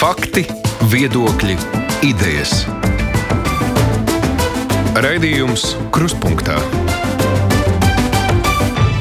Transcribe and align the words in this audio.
Fakti, 0.00 0.46
viedokļi, 0.88 1.54
idejas. 2.08 2.62
Raidījums 4.96 5.74
Krustpunktā 5.92 6.56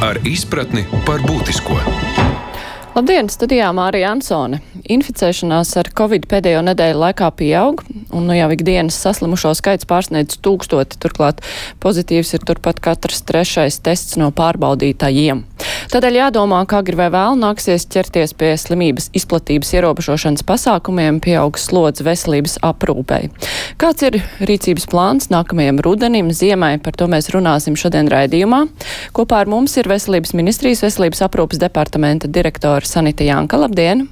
ar 0.03 0.19
izpratni 0.27 0.83
par 1.07 1.23
būtisko. 1.23 1.79
Labdien, 2.97 3.31
studijā 3.31 3.69
Mārija 3.71 4.09
Ansone. 4.11 4.59
Inficēšanās 4.91 5.71
ar 5.79 5.87
covid 5.95 6.27
pēdējo 6.27 6.65
nedēļu 6.67 6.99
laikā 7.05 7.31
pieaug, 7.31 7.85
un 8.11 8.27
nu 8.27 8.35
jau 8.35 8.49
ikdienas 8.51 8.99
saslimušo 8.99 9.53
skaits 9.55 9.87
pārsniedz 9.87 10.35
tūkstoti, 10.43 10.99
turklāt 10.99 11.39
pozitīvs 11.79 12.33
ir 12.35 12.43
turpat 12.43 12.83
katrs 12.83 13.23
trešais 13.23 13.79
tests 13.87 14.19
no 14.19 14.33
pārbaudītājiem. 14.35 15.45
Tādēļ 15.89 16.17
jādomā, 16.19 16.59
kā 16.69 16.83
agri 16.83 16.93
vai 16.93 17.07
vēl 17.09 17.39
nāksies 17.41 17.87
ķerties 17.89 18.35
pie 18.37 18.51
slimības 18.61 19.07
izplatības 19.17 19.71
ierobežošanas 19.73 20.43
pasākumiem, 20.45 21.17
pieaugs 21.25 21.63
slodzi 21.65 22.05
veselības 22.05 22.59
aprūpei. 22.67 23.31
Kāds 23.81 24.05
ir 24.05 24.19
rīcības 24.45 24.85
plāns 24.91 25.31
nākamajam 25.33 25.81
rudenim, 25.81 26.29
ziemai, 26.29 26.75
par 26.85 26.93
to 26.93 27.07
mēs 27.09 27.31
runāsim 27.33 27.73
šodien 27.73 28.11
raidījumā. 28.13 28.67
Kopā 29.17 29.41
ar 29.41 29.49
mums 29.49 29.79
ir 29.81 29.89
Veselības 29.89 30.35
ministrijas 30.37 30.85
veselības 30.85 31.23
aprūpas 31.25 31.63
departamenta 31.65 32.29
direktora 32.29 32.85
Sanita 32.85 33.25
Janka. 33.25 33.57
Labdien! 33.57 34.05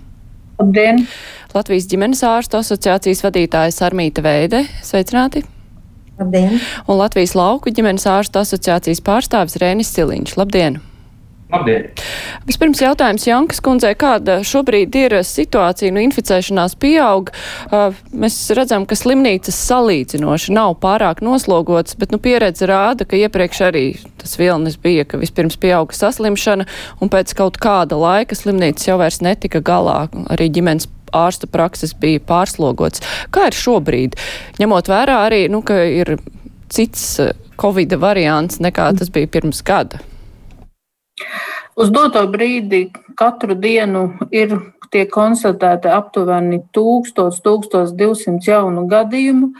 Labdien! 0.57 1.05
Latvijas 1.53 1.85
ģimenes 1.93 2.25
ārstu 2.25 2.57
asociācijas 2.57 3.21
vadītāja 3.21 3.77
Sarmīta 3.77 4.25
Veide. 4.25 4.65
Sveicināti! 4.81 5.45
Labdien! 6.17 6.57
Un 6.89 7.03
Latvijas 7.05 7.37
lauku 7.37 7.69
ģimenes 7.69 8.09
ārstu 8.09 8.41
asociācijas 8.41 9.05
pārstāvis 9.05 9.61
Rēnis 9.61 9.93
Siliņš. 9.93 10.39
Labdien! 10.41 10.81
Labdien! 10.81 10.85
Vispirms 12.47 12.81
jautājums 12.83 13.23
Jankas 13.23 13.61
kundzei, 13.63 13.93
kāda 13.95 14.41
šobrīd 14.43 14.95
ir 14.99 15.13
situācija, 15.23 15.93
nu 15.95 16.01
inficēšanās 16.03 16.75
pieaug. 16.81 17.31
Mēs 18.11 18.39
redzam, 18.57 18.83
ka 18.87 18.97
slimnīcas 18.99 19.55
salīdzinoši 19.69 20.55
nav 20.57 20.75
pārāk 20.83 21.21
noslogots, 21.23 21.95
bet 21.99 22.11
nu 22.11 22.19
pieredze 22.23 22.67
rāda, 22.67 23.07
ka 23.07 23.19
iepriekš 23.19 23.61
arī 23.69 23.85
tas 24.19 24.35
vilnis 24.39 24.75
bija, 24.83 25.05
ka 25.07 25.21
vispirms 25.21 25.55
pieauga 25.61 25.95
saslimšana 25.95 26.67
un 26.99 27.13
pēc 27.13 27.31
kaut 27.39 27.61
kāda 27.63 27.95
laika 27.99 28.35
slimnīcas 28.35 28.89
jau 28.89 28.99
vairs 28.99 29.21
netika 29.23 29.63
galā. 29.63 30.09
Arī 30.33 30.49
ģimenes 30.51 30.89
ārsta 31.15 31.47
prakses 31.47 31.95
bija 31.95 32.19
pārslogots. 32.27 32.99
Kā 33.31 33.47
ir 33.47 33.55
šobrīd, 33.55 34.19
ņemot 34.59 34.91
vērā 34.91 35.21
arī, 35.29 35.45
nu, 35.47 35.63
ka 35.63 35.79
ir 35.87 36.17
cits 36.67 37.21
Covid 37.55 37.95
variants 38.03 38.59
nekā 38.59 38.91
tas 38.99 39.15
bija 39.15 39.31
pirms 39.31 39.63
gada? 39.63 40.03
Uz 41.77 41.91
doto 41.93 42.23
brīdi 42.25 42.87
katru 43.17 43.53
dienu 43.53 44.07
ir 44.33 44.55
tiek 44.89 45.11
konstatēti 45.13 45.91
aptuveni 45.93 46.63
1000-1200 46.73 48.47
jaunu 48.49 48.87
gadījumu, 48.89 49.51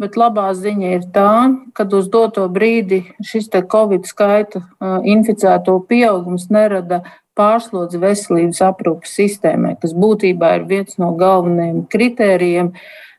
bet 0.00 0.16
labā 0.16 0.46
ziņa 0.56 0.92
ir 0.96 1.04
tā, 1.12 1.32
ka 1.76 1.84
uz 1.98 2.08
doto 2.08 2.46
brīdi 2.48 3.02
šis 3.20 3.50
Covid 3.52 4.08
skaita 4.08 4.62
inficēto 5.04 5.74
pieaugums 5.90 6.48
nerada 6.48 7.02
pārslodzi 7.36 8.00
veselības 8.00 8.62
aprūpas 8.64 9.12
sistēmai, 9.18 9.74
kas 9.82 9.92
būtībā 9.92 10.54
ir 10.56 10.64
viens 10.70 10.96
no 10.96 11.12
galvenajiem 11.20 11.84
kritērijiem, 11.92 12.72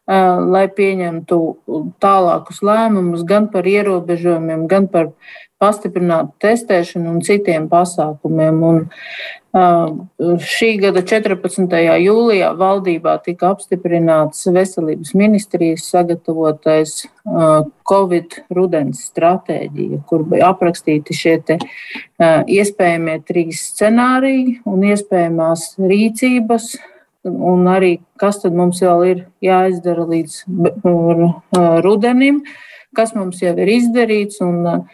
lai 0.09 0.65
pieņemtu 0.73 1.37
tālākus 2.01 2.63
lēmumus 2.65 3.21
gan 3.29 3.45
par 3.53 3.69
ierobežojumiem, 3.69 4.65
gan 4.71 4.89
par 4.89 5.13
pastiprinātu 5.59 6.33
testēšanu 6.41 7.11
un 7.15 7.21
citiem 7.25 7.67
pasākumiem. 7.71 8.63
Un, 8.63 8.81
šī 9.49 10.69
gada 10.77 11.01
14. 11.01 11.73
jūlijā 12.03 12.51
valdībā 12.57 13.15
tika 13.25 13.49
apstiprināts 13.55 14.45
veselības 14.53 15.15
ministrijas 15.17 15.87
sagatavotais 15.89 17.07
Covid 17.89 18.37
rudens 18.53 19.01
stratēģija, 19.09 20.03
kur 20.05 20.27
bija 20.29 20.51
aprakstīti 20.53 21.17
šie 21.17 21.35
te, 21.47 21.57
iespējamie 22.45 23.17
trīs 23.25 23.65
scenāriji 23.71 24.59
un 24.69 24.85
iespējamās 24.91 25.73
rīcības, 25.81 26.71
un 27.25 27.65
arī 27.73 27.95
kas 28.21 28.43
tad 28.45 28.53
mums 28.53 28.83
vēl 28.85 29.05
ir 29.09 29.25
jāizdara 29.43 30.05
līdz 30.13 30.43
rudenim, 31.83 32.43
kas 32.95 33.13
mums 33.15 33.41
jau 33.43 33.55
ir 33.57 33.73
izdarīts. 33.77 34.41
Un, 34.45 34.87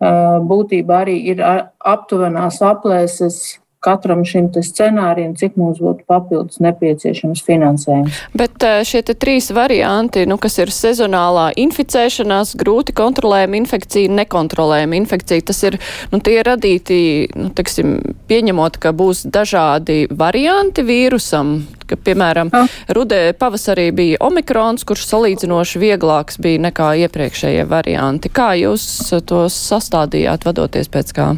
būtībā 0.00 1.02
arī 1.04 1.18
ir 1.32 1.42
aptuvenās 1.44 2.62
aplēses 2.64 3.60
katram 3.80 4.24
šim 4.28 4.50
scenārijam, 4.52 5.34
cik 5.38 5.56
mums 5.60 5.80
būtu 5.80 6.04
papildus 6.08 6.60
nepieciešams 6.60 7.42
finansējums. 7.46 8.20
Bet 8.36 8.64
šie 8.86 9.02
trīs 9.10 9.50
varianti, 9.56 10.26
nu, 10.28 10.36
kas 10.40 10.58
ir 10.60 10.72
sezonālā 10.74 11.50
inficēšanās, 11.60 12.54
grūti 12.60 12.94
kontrolējama 12.96 13.60
infekcija, 13.62 14.12
nekontrolējama 14.20 14.98
infekcija, 15.00 15.46
tas 15.50 15.62
ir, 15.66 15.78
nu, 16.12 16.20
tie 16.20 16.38
ir 16.40 16.48
radīti, 16.50 17.00
nu, 17.38 17.50
teksim, 17.56 17.98
pieņemot, 18.30 18.78
ka 18.82 18.92
būs 18.96 19.24
dažādi 19.32 20.04
varianti 20.10 20.84
vīrusam, 20.86 21.60
ka, 21.88 21.96
piemēram, 21.96 22.52
oh. 22.54 22.80
rudē 22.96 23.22
pavasarī 23.38 23.90
bija 23.96 24.20
omikrons, 24.26 24.84
kurš 24.88 25.08
salīdzinoši 25.10 25.82
vieglāks 25.82 26.40
bija 26.42 26.66
nekā 26.68 26.92
iepriekšējie 27.06 27.64
varianti. 27.70 28.32
Kā 28.32 28.52
jūs 28.60 28.84
tos 29.26 29.56
sastādījāt, 29.70 30.44
vadoties 30.48 30.92
pēc 30.92 31.16
kā? 31.16 31.30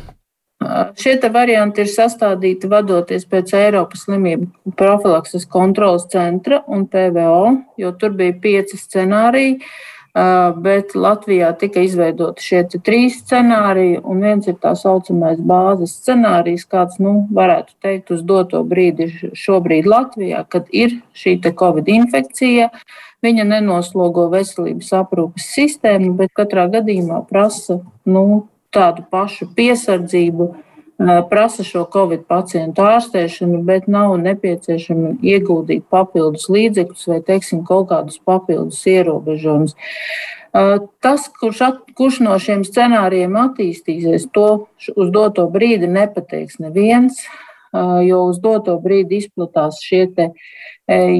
Šie 0.98 1.16
varianti 1.32 1.84
ir 1.84 1.90
sastādīti 1.90 2.70
vadoties 2.70 3.24
pēc 3.30 3.54
Eiropas 3.58 4.06
slimību 4.06 4.74
profilakses 4.78 5.46
kontrolas 5.50 6.08
centra 6.12 6.62
un 6.66 6.86
PVO, 6.90 7.56
jo 7.80 7.92
tur 7.98 8.14
bija 8.18 8.36
pieci 8.42 8.78
scenāriji, 8.80 9.58
bet 10.60 10.92
Latvijā 10.94 11.52
tika 11.56 11.80
izveidoti 11.80 12.44
šie 12.44 12.60
trīs 12.84 13.22
scenāriji, 13.22 14.02
un 14.04 14.20
viens 14.20 14.48
ir 14.48 14.58
tā 14.60 14.74
saucamais 14.76 15.40
bāzes 15.40 15.94
scenārijs, 16.02 16.66
kāds, 16.68 16.98
nu, 17.00 17.26
varētu 17.32 17.72
teikt, 17.80 18.12
uz 18.12 18.20
doto 18.22 18.60
brīdi 18.68 19.08
šobrīd 19.32 19.88
Latvijā, 19.88 20.44
kad 20.48 20.68
ir 20.70 21.00
šī 21.16 21.38
Covid 21.56 21.88
infekcija. 21.88 22.68
Viņa 23.22 23.44
nenoslogo 23.46 24.26
veselības 24.32 24.88
aprūpes 24.98 25.46
sistēmu, 25.54 26.16
bet 26.18 26.32
katrā 26.34 26.66
gadījumā 26.68 27.20
prasa 27.28 27.78
nu, 28.04 28.48
tādu 28.72 29.04
pašu 29.10 29.48
piesardzību, 29.56 30.48
prasa 31.30 31.64
šo 31.66 31.84
covid 31.92 32.26
pacientu 32.28 32.84
ārstēšanu, 32.86 33.62
bet 33.66 33.88
nav 33.90 34.14
nepieciešama 34.22 35.16
ieguldīt 35.24 35.86
papildus 35.90 36.48
līdzekļus 36.52 37.08
vai, 37.10 37.20
teiksim, 37.26 37.64
kaut 37.66 37.88
kādus 37.90 38.20
papildus 38.22 38.82
ierobežojumus. 38.86 39.74
Tas, 41.02 41.28
kurš, 41.40 41.62
at, 41.64 41.78
kurš 41.96 42.20
no 42.26 42.36
šiem 42.42 42.62
scenārijiem 42.68 43.38
attīstīsies, 43.40 44.28
to 44.36 44.68
uz 44.94 45.12
doto 45.14 45.48
brīdi 45.50 45.88
nepateiks 45.88 46.60
neviens, 46.60 47.24
jo 47.72 48.24
uz 48.28 48.38
doto 48.44 48.76
brīdi 48.82 49.22
izplatās 49.22 49.80
šie 49.82 50.04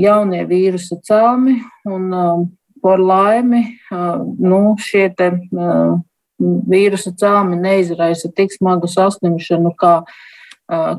jaunie 0.03 0.45
vīrusa 0.47 1.01
cēlmi, 1.09 1.57
un 1.89 2.51
par 2.83 3.01
laimi 3.01 3.65
nu, 3.91 4.63
šie 4.83 5.09
te 5.17 5.33
vīrusa 6.43 7.15
cēlmi 7.19 7.59
neizraisa 7.61 8.31
tik 8.37 8.55
smagu 8.57 8.91
saslimšanu 8.91 9.75
kā 9.79 9.97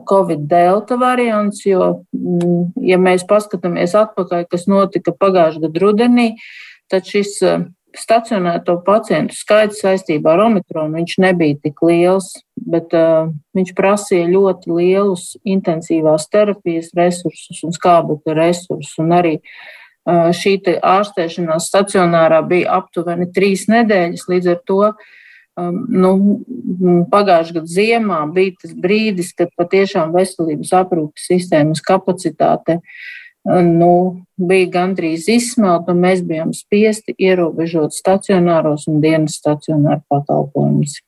Covid 0.10 0.44
delta 0.50 0.98
variants, 1.00 1.64
jo, 1.66 2.04
mm, 2.14 2.74
ja 2.86 3.00
mēs 3.02 3.24
paskatāmies 3.26 3.96
atpakaļ, 3.98 4.46
kas 4.52 4.68
notika 4.70 5.14
pagājušā 5.18 5.64
gada 5.64 5.82
rudenī, 5.82 6.28
tad 6.92 7.08
šis 7.10 7.40
stacionēto 7.94 8.76
pacientu 8.86 9.36
skaits 9.38 9.82
saistībā 9.84 10.34
ar 10.34 10.44
omikronu 10.48 11.06
nebija 11.22 11.58
tik 11.64 11.82
liels, 11.86 12.32
bet 12.58 12.94
uh, 12.98 13.30
viņš 13.54 13.74
prasīja 13.78 14.30
ļoti 14.34 14.74
lielus 14.74 15.26
intensīvās 15.46 16.28
terapijas 16.34 16.92
resursus 16.98 17.64
un 17.64 17.74
skābekļa 17.74 18.38
resursus. 18.40 18.94
Un 19.02 19.14
arī 19.14 19.36
uh, 19.40 20.30
šī 20.34 20.58
ārstēšanās 20.82 21.70
stacionārā 21.70 22.42
bija 22.50 22.80
aptuveni 22.82 23.30
trīs 23.34 23.68
nedēļas, 23.72 24.26
līdz 24.30 24.56
ar 24.56 24.64
to 24.66 24.82
uh, 24.90 25.12
nu, 25.62 26.12
pagājušā 27.12 27.60
gada 27.60 27.70
ziemā 27.70 28.20
bija 28.34 28.56
tas 28.62 28.74
brīdis, 28.74 29.34
kad 29.38 29.54
patiešām 29.60 30.14
veselības 30.16 30.74
aprūpes 30.80 31.28
sistēmas 31.30 31.84
kapacitāte 31.86 32.80
um, 33.46 33.70
nu, 33.78 33.94
bija 34.38 34.72
gandrīz 34.80 35.30
izsmelta, 35.30 35.94
un 35.94 36.04
mēs 36.04 36.24
bijām 36.26 36.54
spiesti 36.58 37.16
ierobežot 37.18 37.94
stacionāros 37.94 38.88
un 38.90 39.02
dienas 39.04 39.38
stacionāru 39.42 40.02
pakalpojumus. 40.10 41.02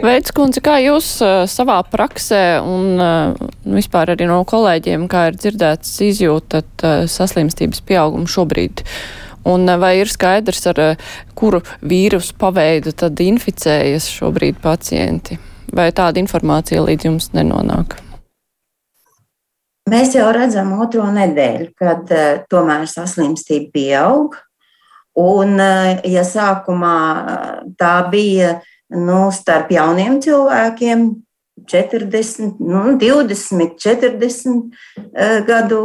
Veids, 0.00 0.30
kundze, 0.32 0.62
kā 0.64 0.78
jūs 0.80 1.06
uh, 1.24 1.44
savā 1.50 1.80
praksē 1.90 2.60
un 2.62 3.00
uh, 3.02 3.48
vispār 3.66 4.14
arī 4.14 4.28
no 4.30 4.40
kolēģiem, 4.48 5.08
kā 5.10 5.28
ir 5.30 5.38
dzirdēts, 5.40 5.96
izjūtat 6.06 6.86
uh, 6.86 7.02
saslimstības 7.10 7.82
pieaugumu 7.86 8.30
šobrīd? 8.30 8.84
Un 9.44 9.68
eh, 9.68 9.78
vai 9.78 9.94
ir 10.00 10.10
skaidrs, 10.10 10.66
ar 10.70 10.82
eh, 10.82 11.08
kuru 11.38 11.62
vīrusu 11.80 12.36
paveidu 12.40 12.92
tad 12.92 13.20
inficējas 13.24 14.10
šobrīd 14.12 14.60
pacienti? 14.62 15.38
Vai 15.72 15.90
tāda 15.94 16.20
informācija 16.20 16.82
līdz 16.82 17.06
jums 17.06 17.30
nenonāk? 17.36 17.96
Mēs 19.90 20.14
jau 20.14 20.28
redzam 20.34 20.74
otro 20.82 21.06
nedēļu, 21.10 21.70
kad 21.78 22.10
uh, 22.14 22.42
tomēr 22.50 22.84
saslimstība 22.90 23.70
pieaug. 23.74 24.36
Un, 25.18 25.56
ja 26.06 26.22
sākumā 26.22 26.98
tā 27.78 27.94
bija 28.12 28.52
nu, 28.94 29.32
starp 29.34 29.72
jauniem 29.74 30.20
cilvēkiem, 30.22 31.02
40, 31.66 32.60
nu, 32.62 32.84
20, 33.00 33.74
40 33.82 35.42
gadu 35.48 35.80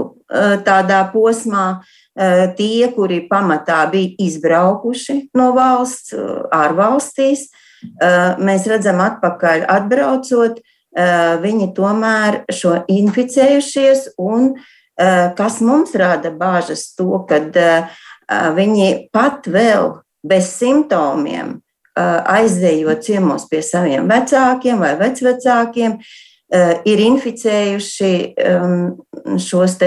tādā 0.68 1.02
posmā, 1.12 1.66
tie, 2.56 2.88
kuri 2.96 3.26
pamatā 3.30 3.84
bija 3.92 4.16
izbraukuši 4.24 5.18
no 5.36 5.52
valsts, 5.56 6.14
ārvalstīs, 6.56 7.50
mēs 8.40 8.68
redzam, 8.72 9.02
atpakaļ 9.04 9.66
atbraucot, 9.70 10.62
viņi 11.44 11.68
tomēr 11.76 12.44
šo 12.56 12.78
inficējušies, 12.92 14.16
un 14.18 14.54
kas 15.36 15.60
mums 15.60 15.92
rada 16.00 16.32
bāžas, 16.32 16.88
to, 16.96 17.20
kad 17.28 17.52
viņi 18.56 19.10
pat 19.14 19.50
vēl 19.52 19.98
bez 20.26 20.54
simptomiem 20.56 21.58
aizējot 21.96 23.04
ciemos 23.04 23.46
pie 23.52 23.62
saviem 23.64 24.08
vecākiem 24.08 24.80
vai 24.80 24.96
vecvecākiem, 25.00 26.00
ir 26.86 27.02
inficējuši 27.02 28.12
šos 29.42 29.78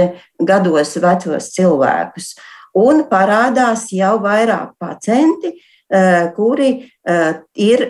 gados 0.43 0.97
vecos 1.03 1.51
cilvēkus. 1.55 2.33
Un 2.79 3.05
parādās 3.11 3.89
jau 3.95 4.19
vairāk 4.23 4.75
pacienti, 4.81 5.55
kuri 6.37 6.73
ir 7.57 7.85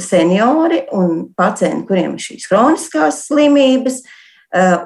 seniori 0.00 0.82
un 0.92 1.22
pacienti, 1.36 1.86
kuriem 1.88 2.18
ir 2.18 2.26
šīs 2.26 2.50
kroniskās 2.50 3.22
slimības. 3.28 4.02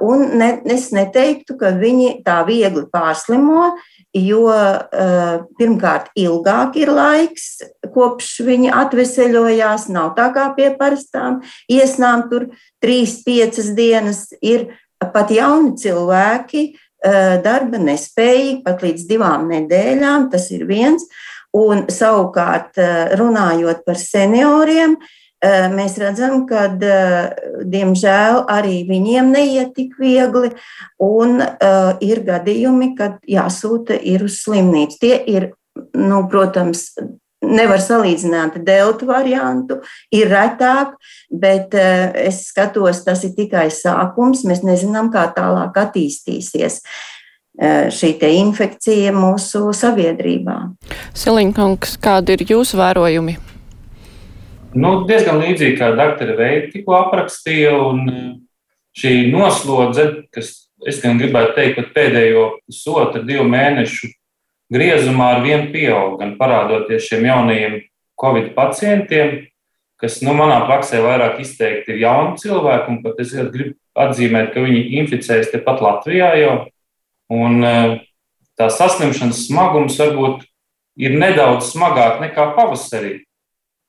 Un 0.06 0.28
ne, 0.38 0.52
es 0.70 0.92
neteiktu, 0.94 1.56
ka 1.58 1.72
viņi 1.74 2.20
tā 2.26 2.38
viegli 2.46 2.84
pārslimo, 2.92 3.72
jo 4.16 4.46
uh, 4.48 5.44
pirmkārt 5.58 6.08
ilgāk 6.18 6.78
ir 6.80 6.92
laiks, 6.94 7.60
kopš 7.94 8.30
viņi 8.46 8.72
atveseļojās, 8.74 9.88
nav 9.92 10.14
tā 10.18 10.30
kā 10.34 10.48
pie 10.56 10.70
parastām 10.78 11.42
iesnām, 11.72 12.26
tur 12.30 12.48
trīs, 12.82 13.20
piecas 13.26 13.72
dienas 13.76 14.26
ir 14.40 14.68
pat 15.12 15.32
jauni 15.34 15.76
cilvēki, 15.80 16.64
uh, 16.72 17.36
darba 17.44 17.82
nespējīgi, 17.82 18.62
pat 18.64 18.86
līdz 18.86 19.06
divām 19.10 19.50
nedēļām, 19.52 20.30
tas 20.32 20.50
ir 20.54 20.66
viens. 20.68 21.08
Un 21.56 21.86
savukārt, 21.92 22.74
uh, 22.76 23.14
runājot 23.16 23.86
par 23.86 24.00
senioriem, 24.00 24.98
uh, 24.98 25.14
Eh, 25.25 25.25
mēs 25.44 25.98
redzam, 26.00 26.46
ka, 26.48 26.64
eh, 26.80 27.34
diemžēl, 27.64 28.46
arī 28.48 28.88
viņiem 28.88 29.32
neiet 29.32 29.74
tik 29.74 29.96
viegli, 29.98 30.52
un 30.98 31.40
uh, 31.40 31.92
ir 32.00 32.22
gadījumi, 32.24 32.96
kad 32.96 33.18
jāsūta 33.28 33.98
ir 34.00 34.24
uz 34.24 34.40
slimnīcu. 34.40 34.98
Tie 35.00 35.16
ir, 35.28 35.52
nu, 35.94 36.22
protams, 36.28 36.88
nevar 37.44 37.78
salīdzināt 37.78 38.56
delta 38.64 39.06
variantu, 39.06 39.82
ir 40.10 40.28
retāk, 40.32 40.96
bet 41.30 41.74
es 41.76 42.46
skatos, 42.48 43.04
tas 43.04 43.22
ir 43.24 43.36
tikai 43.36 43.68
sākums. 43.70 44.46
Mēs 44.48 44.64
nezinām, 44.64 45.12
kā 45.12 45.28
tālāk 45.36 45.76
attīstīsies 45.76 46.80
šī 47.96 48.16
infekcija 48.36 49.12
mūsu 49.16 49.70
sabiedrībā. 49.76 50.56
Siliņkungs, 51.16 51.98
kādi 52.02 52.36
ir 52.36 52.48
jūsu 52.50 52.80
vērojumi? 52.80 53.36
Nu, 54.76 54.92
diezgan 55.08 55.40
līdzīgi 55.40 55.78
kā 55.78 55.94
doktora 55.96 56.36
Veita 56.36 56.70
tikko 56.74 56.96
aprakstīja, 56.98 57.72
un 57.80 58.00
e, 58.12 58.22
šī 58.98 59.30
noslodze, 59.32 60.06
kas 60.34 60.52
es 60.86 61.00
gan 61.00 61.16
gribētu 61.20 61.54
teikt, 61.56 61.78
pat 61.78 61.92
pēdējo 61.96 62.46
pusotru, 62.66 63.22
divu 63.24 63.46
mēnešu 63.48 64.10
griezumā 64.72 65.36
ar 65.36 65.44
vienu 65.46 65.70
pieaug, 65.72 66.18
gan 66.20 66.34
parādoties 66.40 67.06
šiem 67.08 67.24
jaunajiem 67.24 67.78
covid 68.20 68.50
pacientiem, 68.56 69.36
kas 70.00 70.18
nu, 70.24 70.34
manā 70.36 70.58
praksē 70.68 71.00
vairāk 71.04 71.40
izteikti 71.44 71.94
ir 71.94 72.02
jauni 72.04 72.36
cilvēki, 72.42 72.92
un 72.92 73.02
pat 73.04 73.22
es 73.24 73.32
gribu 73.32 73.76
atzīmēt, 73.96 74.52
ka 74.52 74.64
viņi 74.64 74.82
inficējas 75.00 75.54
tepat 75.54 75.80
Latvijā 75.84 76.34
jau. 76.42 76.56
Un 77.32 77.64
e, 77.64 77.76
tā 78.60 78.68
saslimšanas 78.72 79.46
smagums 79.48 79.96
varbūt 80.00 80.44
ir 81.00 81.16
nedaudz 81.16 81.72
smagāk 81.72 82.20
nekā 82.22 82.50
pavasarī. 82.58 83.22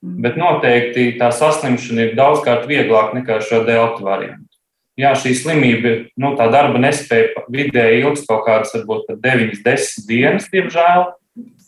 Bet 0.02 0.38
noteikti 0.38 1.16
tā 1.18 1.32
saslimšana 1.34 2.10
ir 2.10 2.18
daudzkārt 2.18 2.68
vieglāka 2.70 3.18
nekā 3.18 3.40
šo 3.42 3.64
delta 3.66 4.04
variantu. 4.06 4.46
Jā, 4.98 5.12
šī 5.18 5.34
slimība, 5.38 5.94
nu, 6.18 6.32
tā 6.38 6.48
darba 6.54 6.80
nespēja 6.82 7.44
vidēji 7.54 8.02
ilgs 8.02 8.26
kaut 8.30 8.46
kādas, 8.48 8.74
varbūt 8.74 9.06
pat 9.10 9.20
9, 9.26 9.60
10 9.66 10.08
dienas, 10.10 10.48
diemžēl, 10.54 11.04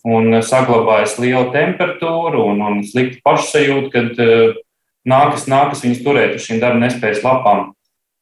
un 0.10 0.40
saglabājas 0.46 1.18
liela 1.22 1.50
temperatūra 1.54 2.42
un, 2.42 2.64
un 2.66 2.80
slikta 2.88 3.22
pašsajūta, 3.26 3.92
kad 3.94 4.24
uh, 4.24 4.58
nākas, 5.10 5.46
nākas 5.50 5.84
viņas 5.86 6.02
turēt 6.06 6.40
uz 6.40 6.48
šīm 6.48 6.62
darba 6.64 6.82
nespējas 6.86 7.22
lapām. 7.26 7.72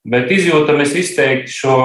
Bet 0.08 0.32
izjūtam 0.32 0.84
es 0.84 0.96
izteikti 0.96 1.56
šo 1.56 1.78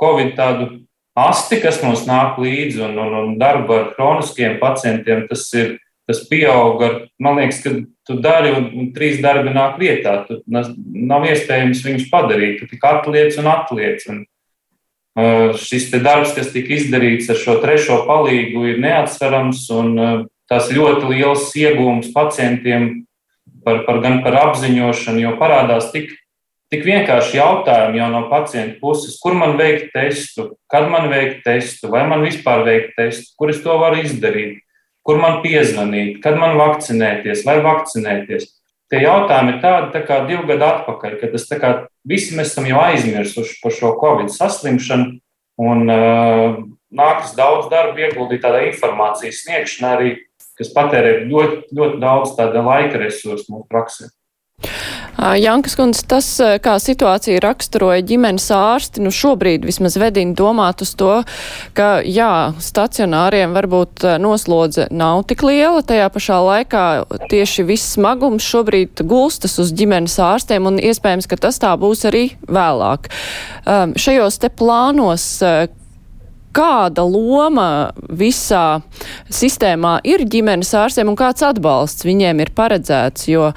Covid 0.00 0.32
tādu 0.36 0.70
asti, 1.18 1.60
kas 1.60 1.82
mums 1.84 2.06
nāk 2.08 2.40
līdzi, 2.40 2.80
un, 2.88 2.96
un, 2.96 3.14
un 3.20 3.36
darbu 3.40 3.76
ar 3.76 3.86
kroniskiem 3.96 4.58
pacientiem, 4.60 5.26
tas 5.28 5.46
ir 5.56 5.76
tas 6.08 6.22
pieaug 6.28 6.82
ar, 6.82 6.98
man 7.22 7.38
liekas, 7.38 7.60
ka 7.62 7.72
tu 8.06 8.18
dari 8.22 8.50
un, 8.54 8.68
un 8.74 8.90
trīs 8.94 9.20
darbi 9.22 9.52
nāk 9.54 9.78
vietā. 9.80 10.22
Tu, 10.26 10.40
nav 10.48 11.26
iespējams 11.30 11.82
viņus 11.86 12.10
padarīt. 12.12 12.60
Tu 12.60 12.70
tikai 12.74 12.98
atliec 12.98 13.38
un 13.40 13.50
atliec. 13.52 14.02
Un, 14.10 14.22
uh, 15.18 15.52
šis 15.58 15.90
darbs, 15.94 16.34
kas 16.36 16.50
tika 16.54 16.74
izdarīts 16.78 17.30
ar 17.32 17.38
šo 17.38 17.60
trešo 17.62 18.02
palīgu, 18.08 18.66
ir 18.72 18.82
neatsverams 18.82 19.68
un 19.76 19.92
uh, 19.94 20.16
tas 20.50 20.72
ļoti 20.74 21.12
liels 21.14 21.52
iegūms 21.56 22.10
pacientiem 22.12 22.90
par, 23.64 23.84
par, 23.86 24.02
gan 24.02 24.20
par 24.24 24.36
apziņošanu, 24.48 25.22
jo 25.22 25.36
parādās 25.38 25.92
tik, 25.94 26.10
tik 26.72 26.82
vienkārši 26.84 27.38
jautājumi 27.38 28.02
jau 28.02 28.10
no 28.12 28.24
pacienta 28.28 28.76
puses, 28.82 29.14
kur 29.22 29.38
man 29.38 29.54
veikt 29.60 29.94
testu, 29.94 30.50
kad 30.72 30.90
man 30.90 31.08
veikt 31.12 31.44
testu, 31.46 31.88
vai 31.94 32.02
man 32.10 32.26
vispār 32.26 32.66
veikt 32.66 32.98
testu, 32.98 33.30
kur 33.38 33.54
es 33.54 33.62
to 33.64 33.78
varu 33.80 34.02
izdarīt 34.02 34.58
kur 35.06 35.18
man 35.22 35.40
piezvanīt, 35.44 36.20
kad 36.24 36.38
man 36.38 36.58
vakcinēties, 36.60 37.44
vai 37.46 37.58
vakcinēties. 37.64 38.48
Tie 38.92 39.00
jautājumi 39.02 39.54
ir 39.54 39.60
tādi 39.62 39.90
tā 39.94 40.02
kā 40.04 40.20
divi 40.28 40.44
gadi 40.50 40.66
atpakaļ, 40.68 41.16
kad 41.20 41.32
tas 41.34 41.46
kā, 41.48 41.72
visi 42.08 42.36
mēs 42.36 42.52
esam 42.52 42.68
jau 42.68 42.82
aizmirsuši 42.84 43.58
par 43.62 43.74
šo 43.74 43.94
covid 44.00 44.32
saslimšanu, 44.34 45.16
un 45.62 45.92
uh, 45.92 46.58
nākas 46.92 47.32
daudz 47.38 47.70
darba 47.72 48.04
ieguldīt 48.04 48.44
tādā 48.44 48.66
informācijas 48.68 49.42
sniegšanā 49.46 49.94
arī, 49.96 50.12
kas 50.58 50.72
patērē 50.76 51.22
ļoti, 51.24 51.62
ļoti 51.72 52.02
daudz 52.02 52.34
tāda 52.36 52.64
laika 52.66 53.00
resursu 53.00 53.48
mūsu 53.54 53.68
praksē. 53.72 54.12
Jankas 55.38 55.76
kundze, 55.78 56.02
tas, 56.08 56.26
kā 56.64 56.76
situācija 56.82 57.40
raksturoja 57.44 58.02
ģimenes 58.06 58.48
ārsti, 58.56 59.02
nu 59.04 59.12
šobrīd 59.14 59.66
vismaz 59.68 59.94
vedina 60.00 60.34
domāt 60.38 60.82
uz 60.82 60.94
to, 60.98 61.20
ka 61.78 62.00
jā, 62.02 62.52
stacionāriem 62.62 63.54
varbūt 63.54 64.06
noslodze 64.22 64.88
nav 64.90 65.22
tik 65.30 65.44
liela, 65.46 65.84
tajā 65.86 66.08
pašā 66.12 66.38
laikā 66.46 66.86
tieši 67.30 67.66
viss 67.68 67.94
smagums 67.96 68.46
šobrīd 68.46 69.04
gulstas 69.06 69.58
uz 69.62 69.70
ģimenes 69.78 70.18
ārstiem 70.22 70.66
un 70.68 70.80
iespējams, 70.82 71.30
ka 71.30 71.38
tas 71.46 71.60
tā 71.62 71.70
būs 71.78 72.02
arī 72.10 72.24
vēlāk. 72.50 73.06
Um, 73.62 73.94
šajos 73.94 74.40
te 74.42 74.50
plānos, 74.50 75.28
kāda 76.52 77.04
loma 77.06 77.92
visā 78.12 78.82
sistēmā 79.32 79.98
ir 80.08 80.26
ģimenes 80.28 80.74
ārstiem 80.76 81.12
un 81.12 81.16
kāds 81.18 81.44
atbalsts 81.46 82.06
viņiem 82.06 82.42
ir 82.44 82.52
paredzēts, 82.56 83.30
jo, 83.30 83.52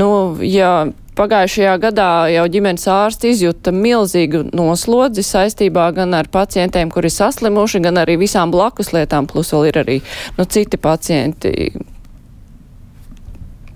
nu, 0.00 0.08
ja 0.46 0.88
pagājušajā 1.18 1.74
gadā 1.82 2.10
jau 2.32 2.44
ģimenes 2.54 2.86
ārsti 2.92 3.32
izjuta 3.34 3.72
milzīgu 3.74 4.44
noslodzi 4.56 5.24
saistībā 5.26 5.88
gan 5.96 6.14
ar 6.14 6.30
pacientiem, 6.32 6.92
kuri 6.94 7.10
saslimuši, 7.12 7.82
gan 7.84 8.00
arī 8.04 8.18
visām 8.20 8.52
blakus 8.54 8.92
lietām, 8.94 9.26
plus 9.30 9.52
vēl 9.54 9.68
ir 9.70 9.80
arī, 9.82 9.98
nu, 10.38 10.46
citi 10.46 10.80
pacienti. 10.80 11.52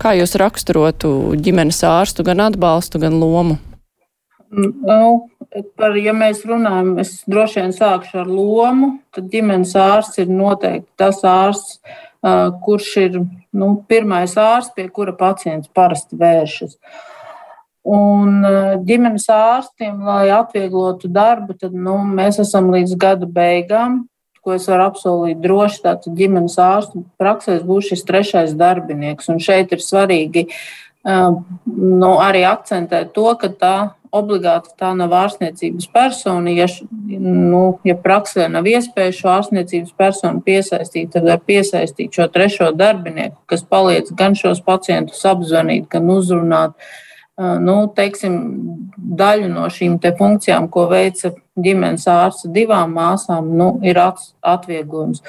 Kā 0.01 0.15
jūs 0.17 0.35
raksturotu 0.39 1.13
ģimenes 1.39 1.83
ārstu 1.87 2.25
gan 2.27 2.43
atbalstu, 2.47 2.99
gan 3.03 3.19
lomu? 3.21 3.59
Nu, 4.53 5.29
par, 5.77 5.95
ja 5.97 6.13
mēs 6.13 6.43
runājam, 6.45 6.95
es 7.01 7.21
droši 7.29 7.61
vien 7.61 7.71
sākšu 7.73 8.19
ar 8.23 8.29
lomu, 8.29 8.97
tad 9.15 9.31
ģimenes 9.33 9.73
ārsts 9.79 10.21
ir 10.21 10.29
noteikti 10.29 10.89
tas 10.99 11.23
ārsts, 11.25 11.79
kurš 12.65 12.91
ir 13.01 13.17
nu, 13.19 13.71
pirmais 13.89 14.35
ārsts, 14.39 14.75
pie 14.75 14.85
kura 14.93 15.15
pacients 15.17 15.71
parasti 15.73 16.19
vēršas. 16.19 16.77
Un 17.83 18.45
ģimenes 18.87 19.25
ārstiem, 19.27 19.97
lai 20.07 20.29
atvieglotu 20.31 21.09
darbu, 21.11 21.57
tad 21.59 21.75
nu, 21.75 21.97
mēs 22.07 22.39
esam 22.39 22.69
līdz 22.71 22.95
gada 22.99 23.27
beigām, 23.27 24.05
ko 24.43 24.55
es 24.55 24.67
varu 24.71 24.85
apsolīt 24.87 25.41
droši. 25.43 25.81
Tātad 25.83 26.15
ģimenes 26.15 26.55
ārstu 26.63 27.03
praksēs 27.19 27.65
būs 27.67 27.91
šis 27.91 28.05
trešais 28.07 28.55
darbinieks. 28.59 29.27
Un 29.31 29.43
šeit 29.43 29.75
ir 29.75 29.83
svarīgi 29.83 30.47
nu, 31.03 32.13
arī 32.23 32.45
akcentēt 32.47 33.11
to, 33.15 33.27
ka 33.39 33.51
tā 33.51 33.75
obligāti 34.13 34.71
tā 34.77 34.91
nav 34.95 35.13
ārstniecības 35.17 35.87
persona. 35.93 36.53
Ja, 36.53 36.67
nu, 37.09 37.63
ja 37.87 37.95
praksē 37.99 38.45
nav 38.51 38.67
iespēja 38.69 39.15
šo 39.17 39.31
ārstniecības 39.33 39.95
personu 39.97 40.43
piesaistīt, 40.45 41.11
tad 41.15 41.27
var 41.27 41.41
piesaistīt 41.43 42.13
šo 42.13 42.29
trešo 42.31 42.69
darbinieku, 42.77 43.41
kas 43.49 43.65
palīdz 43.67 44.13
gan 44.19 44.37
šos 44.39 44.61
pacientus 44.65 45.25
apzvanīt, 45.27 45.89
gan 45.91 46.11
uzrunāt. 46.13 46.77
Nu, 47.41 47.75
teiksim, 47.97 48.33
daļu 49.17 49.47
no 49.49 49.65
šīm 49.73 49.95
funkcijām, 50.19 50.67
ko 50.69 50.85
veica 50.91 51.31
ģimenes 51.57 52.05
ārsts 52.05 52.45
divām 52.53 52.93
māsām, 52.93 53.47
nu, 53.57 53.79
ir 53.81 53.97
atvieglojums. 53.97 55.23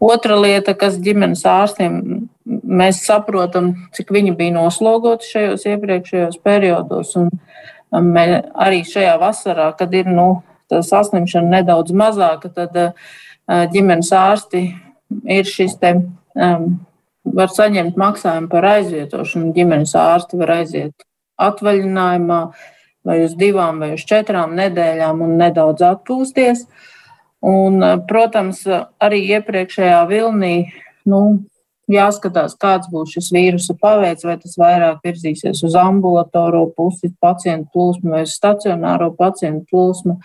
Otra 0.00 0.38
lieta, 0.40 0.72
kas 0.74 0.96
ģimenes 0.96 1.44
ārstiem 1.44 1.98
mēs 2.46 3.02
saprotam, 3.04 3.74
cik 3.92 4.14
viņi 4.16 4.32
bija 4.38 4.56
noslogoti 4.56 5.28
šajos 5.28 5.68
iepriekšējos 5.74 6.40
periodos. 6.42 7.12
Un 7.20 7.28
um, 7.92 8.10
arī 8.16 8.80
šajā 8.88 9.18
vasarā, 9.20 9.68
kad 9.76 9.92
ir 9.92 10.08
nu, 10.08 10.40
saslimšana 10.72 11.58
nedaudz 11.58 11.92
mazāka, 11.92 12.48
tad 12.48 12.96
ģimenes 13.76 14.08
ārsti 14.16 14.64
ir 15.28 15.44
šis 15.44 15.76
te. 15.76 15.98
Um, 16.32 16.80
var 17.22 17.52
saņemt 17.52 17.94
maksājumu 18.00 18.48
par 18.50 18.64
aizvietošanu. 18.66 19.52
Ģimenes 19.54 19.92
ārsti 20.00 20.40
var 20.40 20.56
aiziet 20.56 21.11
atvaļinājumā 21.40 22.40
vai 23.06 23.18
uz 23.24 23.34
divām 23.38 23.80
vai 23.82 23.92
uz 23.96 24.04
četrām 24.08 24.54
nedēļām 24.58 25.22
un 25.24 25.36
nedaudz 25.40 25.84
atpūsties. 25.86 26.66
Un, 27.42 27.82
eh, 27.82 27.96
protams, 28.08 28.62
arī 29.02 29.24
iepriekšējā 29.38 30.02
vilnī 30.08 30.72
nu, 31.06 31.44
jāskatās, 31.90 32.54
kāds 32.58 32.88
būs 32.92 33.16
šis 33.16 33.32
vīrusu 33.34 33.76
paveids, 33.80 34.24
vai 34.24 34.36
tas 34.38 34.56
vairāk 34.56 35.00
virzīsies 35.04 35.64
uz 35.66 35.74
ambulatoro 35.74 36.68
pusi, 36.76 37.12
pacientu 37.20 37.68
plūsmu 37.74 38.14
vai 38.16 38.22
stacionāro 38.22 39.10
pacientu 39.16 39.66
plūsmu. 39.72 40.18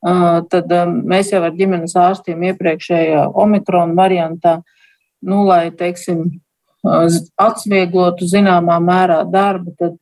Uh, 0.00 0.40
tad 0.48 0.70
um, 0.72 1.02
mēs 1.04 1.32
jau 1.32 1.42
ar 1.44 1.52
ģimenes 1.52 1.92
ārstiem 1.96 2.40
iepriekšējā 2.48 3.26
omikrona 3.36 3.96
variantā, 3.98 4.62
nu, 5.20 5.42
lai, 5.44 5.70
teiksim, 5.76 6.40
atvieglotu 6.80 8.24
zināmā 8.24 8.78
mērā 8.80 9.18
darbu, 9.28 9.74
tad 9.76 9.98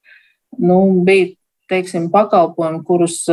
nu, 0.59 0.79
bija, 1.07 1.33
teiksim, 1.71 2.09
pakalpojumi, 2.13 2.85
kurus 2.87 3.25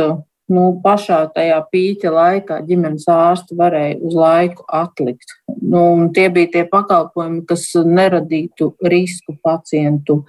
nu, 0.52 0.66
pašā 0.82 1.20
tajā 1.34 1.58
pīķa 1.72 2.12
laikā 2.14 2.60
ģimenes 2.68 3.06
ārsti 3.10 3.56
varēja 3.58 3.96
uz 4.06 4.14
laiku 4.14 4.66
atlikt. 4.70 5.34
Nu, 5.62 6.10
tie 6.14 6.28
bija 6.30 6.52
tie 6.52 6.64
pakalpojumi, 6.70 7.42
kas 7.48 7.66
neradītu 7.82 8.70
risku 8.86 9.34
pacientu 9.42 10.22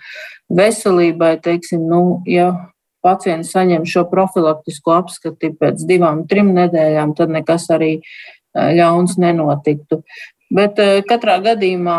veselībai. 0.50 1.36
Teiksim, 1.44 1.86
nu, 1.90 2.24
ja 2.30 2.50
pacients 3.06 3.54
saņem 3.54 3.86
šo 3.88 4.08
profilaktisko 4.10 4.96
apskati 4.98 5.54
pēc 5.60 5.86
divām, 5.90 6.26
trim 6.30 6.50
nedēļām, 6.58 7.14
tad 7.18 7.34
nekas 7.34 7.70
arī 7.74 8.00
ļauns 8.58 9.20
nenotiktu. 9.22 10.02
Bet 10.48 10.80
katrā 11.10 11.36
gadījumā 11.44 11.98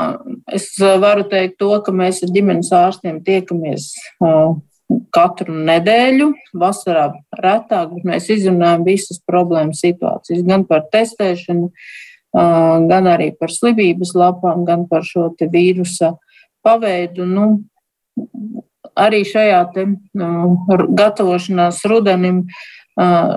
es 0.57 0.71
varu 0.81 1.27
teikt 1.29 1.59
to, 1.61 1.71
ka 1.85 1.93
mēs 1.93 2.23
ar 2.25 2.33
ģimenes 2.33 2.73
ārstiem 2.73 3.21
tiekamies 3.25 3.93
katru 5.15 5.55
nedēļu, 5.69 6.29
vasarā 6.57 7.09
retāk, 7.37 7.95
bet 7.95 8.07
mēs 8.09 8.29
izrunājam 8.33 8.87
visas 8.87 9.21
problēmas 9.29 9.83
situācijas, 9.85 10.45
gan 10.49 10.65
par 10.69 10.87
testēšanu, 10.93 11.71
gan 12.89 13.11
arī 13.11 13.31
par 13.37 13.53
slimības 13.53 14.15
lapām, 14.17 14.65
gan 14.69 14.87
par 14.89 15.05
šo 15.05 15.31
vīrusa 15.41 16.15
paveidu. 16.65 17.27
Nu, 17.29 17.47
arī 18.99 19.23
šajā 19.29 19.63
te, 19.75 19.87
nu, 20.17 20.57
gatavošanās 20.69 21.85
rudenim 21.89 22.45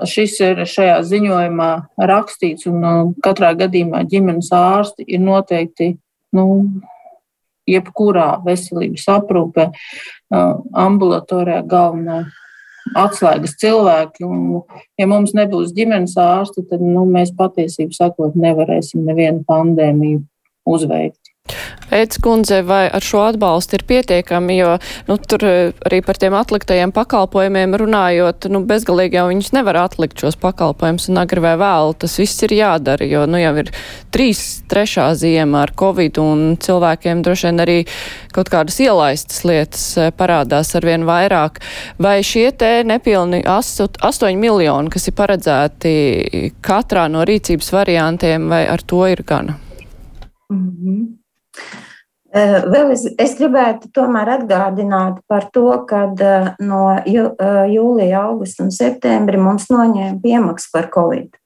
šis 0.08 0.38
ir 0.42 0.64
šajā 0.66 0.96
ziņojumā 1.06 1.70
rakstīts, 2.10 2.66
un 2.66 3.12
katrā 3.22 3.52
gadījumā 3.60 4.02
ģimenes 4.10 4.50
ārsti 4.56 5.06
ir 5.06 5.22
noteikti 5.22 5.92
nu, 6.34 6.46
jebkurā 7.68 8.28
veselības 8.46 9.08
aprūpē, 9.12 9.68
ambulatorijā 10.32 11.62
galvenā 11.68 12.22
atslēgas 12.98 13.56
cilvēki. 13.62 14.26
Un, 14.26 14.62
ja 14.98 15.08
mums 15.10 15.34
nebūs 15.38 15.74
ģimenes 15.76 16.16
ārsti, 16.20 16.66
tad 16.70 16.82
nu, 16.84 17.04
mēs 17.08 17.34
patiesībā 17.38 17.94
sakot, 17.96 18.38
nevarēsim 18.38 19.04
nevienu 19.06 19.44
pandēmiju 19.48 20.24
uzveikt. 20.68 21.31
Ēc 21.92 22.16
kundze, 22.24 22.62
vai 22.64 22.86
ar 22.88 23.04
šo 23.04 23.20
atbalstu 23.26 23.76
ir 23.76 23.82
pietiekami, 23.84 24.54
jo 24.56 24.70
nu, 25.10 25.18
tur 25.28 25.42
eh, 25.44 25.74
arī 25.84 25.98
par 26.04 26.16
tiem 26.16 26.32
atliktajiem 26.38 26.92
pakalpojumiem 26.96 27.76
runājot, 27.76 28.48
nu, 28.52 28.62
bezgalīgi 28.68 29.18
jau 29.18 29.26
viņus 29.28 29.50
nevar 29.52 29.82
atlikt 29.82 30.22
šos 30.22 30.38
pakalpojumus 30.40 31.10
un 31.12 31.20
agri 31.20 31.42
vai 31.44 31.52
vēl 31.60 31.92
tas 32.00 32.16
viss 32.16 32.46
ir 32.46 32.54
jādara, 32.56 33.04
jo 33.04 33.26
nu, 33.28 33.36
jau 33.42 33.52
ir 33.60 33.68
trīs 34.14 34.62
trešā 34.72 35.10
ziema 35.20 35.66
ar 35.66 35.74
covid 35.76 36.20
un 36.22 36.54
cilvēkiem 36.64 37.20
droši 37.26 37.50
vien 37.50 37.64
arī 37.66 37.76
kaut 38.32 38.48
kādas 38.52 38.80
ielaistas 38.80 39.42
lietas 39.44 39.84
eh, 40.00 40.08
parādās 40.16 40.72
arvien 40.80 41.04
vairāk. 41.08 41.60
Vai 42.00 42.22
šie 42.24 42.46
te 42.56 42.70
nepilni 42.88 43.42
8 43.44 44.40
miljoni, 44.40 44.94
kas 44.96 45.10
ir 45.10 45.18
paredzēti 45.20 45.92
katrā 46.64 47.04
no 47.12 47.26
rīcības 47.28 47.68
variantiem, 47.76 48.48
vai 48.48 48.64
ar 48.72 48.80
to 48.80 49.04
ir 49.12 49.26
gana? 49.28 49.58
Eh, 52.32 52.62
vēl 52.64 52.94
es, 52.94 53.04
es 53.20 53.34
gribētu 53.36 53.90
tomēr 53.92 54.30
atgādināt 54.38 55.18
par 55.28 55.50
to, 55.52 55.66
ka 55.88 56.06
eh, 56.16 56.46
no 56.64 56.86
eh, 56.96 57.12
jūlija, 57.68 58.22
augusta 58.24 58.64
un 58.64 58.72
septembra 58.72 59.40
mums 59.40 59.68
noņēma 59.72 60.16
piemaksu 60.24 60.72
par 60.72 60.90
covid. 60.94 61.38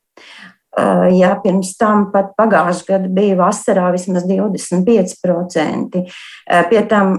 Ja 1.16 1.30
pirms 1.40 1.70
tam 1.80 2.02
pat 2.12 2.34
pagājušajā 2.36 2.98
gadā 2.98 3.08
bija 3.16 3.38
vasarā 3.38 3.86
vismaz 3.94 4.26
25%. 4.28 6.02
Pie 6.68 6.82
tam 6.90 7.14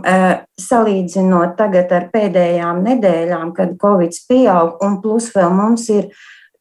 salīdzinot 0.61 1.55
tagad 1.57 1.95
ar 1.97 2.05
pēdējām 2.13 2.83
nedēļām, 2.85 3.55
kad 3.57 3.73
Covid 3.81 4.13
pieaug, 4.29 4.77
un 4.85 4.99
plus 5.01 5.31
vēl 5.33 5.49
mums 5.57 5.87
ir 5.89 6.11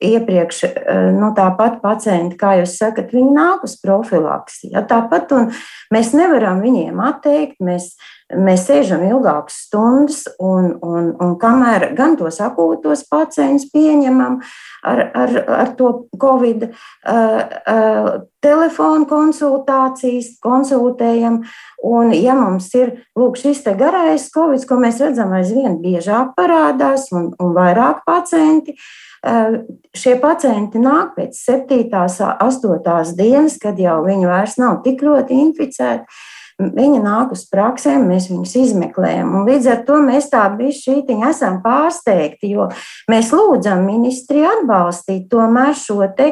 iepriekš, 0.02 0.64
eh, 0.64 1.10
nu, 1.16 1.30
tāpat 1.36 1.80
pacienti, 1.82 2.36
kā 2.36 2.56
jūs 2.60 2.76
sakat, 2.80 3.12
viņi 3.14 3.32
nāk 3.36 3.64
uz 3.64 3.76
profilaksi. 3.80 4.72
Ja, 4.74 4.84
tāpat 4.86 5.32
mēs 5.94 6.12
nevaram 6.16 6.60
viņiem 6.64 7.00
atteikt, 7.00 7.56
mēs, 7.60 7.94
mēs 8.34 8.64
sēžam 8.66 9.04
ilgākas 9.06 9.60
stundas, 9.66 10.24
un, 10.42 10.72
un, 10.82 11.12
un 11.22 11.34
kamēr 11.38 11.92
gan 11.98 12.16
tos 12.18 12.40
akūtos 12.42 13.04
pacientus 13.10 13.68
pieņemam 13.70 14.40
ar, 14.86 15.02
ar, 15.14 15.36
ar 15.60 15.72
to 15.78 15.92
covid, 16.18 16.68
uh, 16.70 17.38
uh, 17.70 18.10
telefonu 18.42 19.06
konsultācijas, 19.10 20.34
konsultējam, 20.42 21.40
un 21.86 22.12
ja 22.16 22.34
mums 22.38 22.72
ir 22.78 22.96
lūk, 23.18 23.38
šis 23.38 23.62
garais 23.78 24.28
covid, 24.34 24.66
ko 24.66 24.80
mēs 24.82 25.02
redzam 25.02 25.34
aizvien 25.38 25.78
biežāk 25.82 26.34
parādās 26.38 27.10
un, 27.14 27.30
un 27.42 27.54
vairāk 27.54 28.02
pacienti, 28.08 28.74
uh, 28.74 29.06
Šie 29.96 30.12
pacienti 30.22 30.78
nāk 30.78 31.16
pēc 31.16 31.34
7, 31.34 31.88
8 31.90 33.16
dienas, 33.18 33.56
kad 33.58 33.78
jau 33.80 33.98
viņi 34.04 34.28
vairs 34.28 34.54
nav 34.60 34.82
tik 34.84 35.02
ļoti 35.02 35.40
inficēti. 35.48 36.04
Viņi 36.56 37.02
nāk 37.04 37.34
uz 37.34 37.42
praksēm, 37.52 38.06
mēs 38.08 38.30
viņus 38.30 38.54
izmeklējam. 38.56 39.34
Un 39.36 39.42
līdz 39.44 39.66
ar 39.74 39.80
to 39.84 39.98
mēs 40.00 40.30
tā 40.32 40.40
bišķītiņi 40.56 41.26
esam 41.28 41.58
pārsteigti, 41.60 42.54
jo 42.54 42.70
mēs 43.12 43.28
lūdzam 43.36 43.82
ministri 43.84 44.40
atbalstīt 44.48 45.26
tomēr 45.32 45.74
šo 45.76 45.98
te 46.16 46.30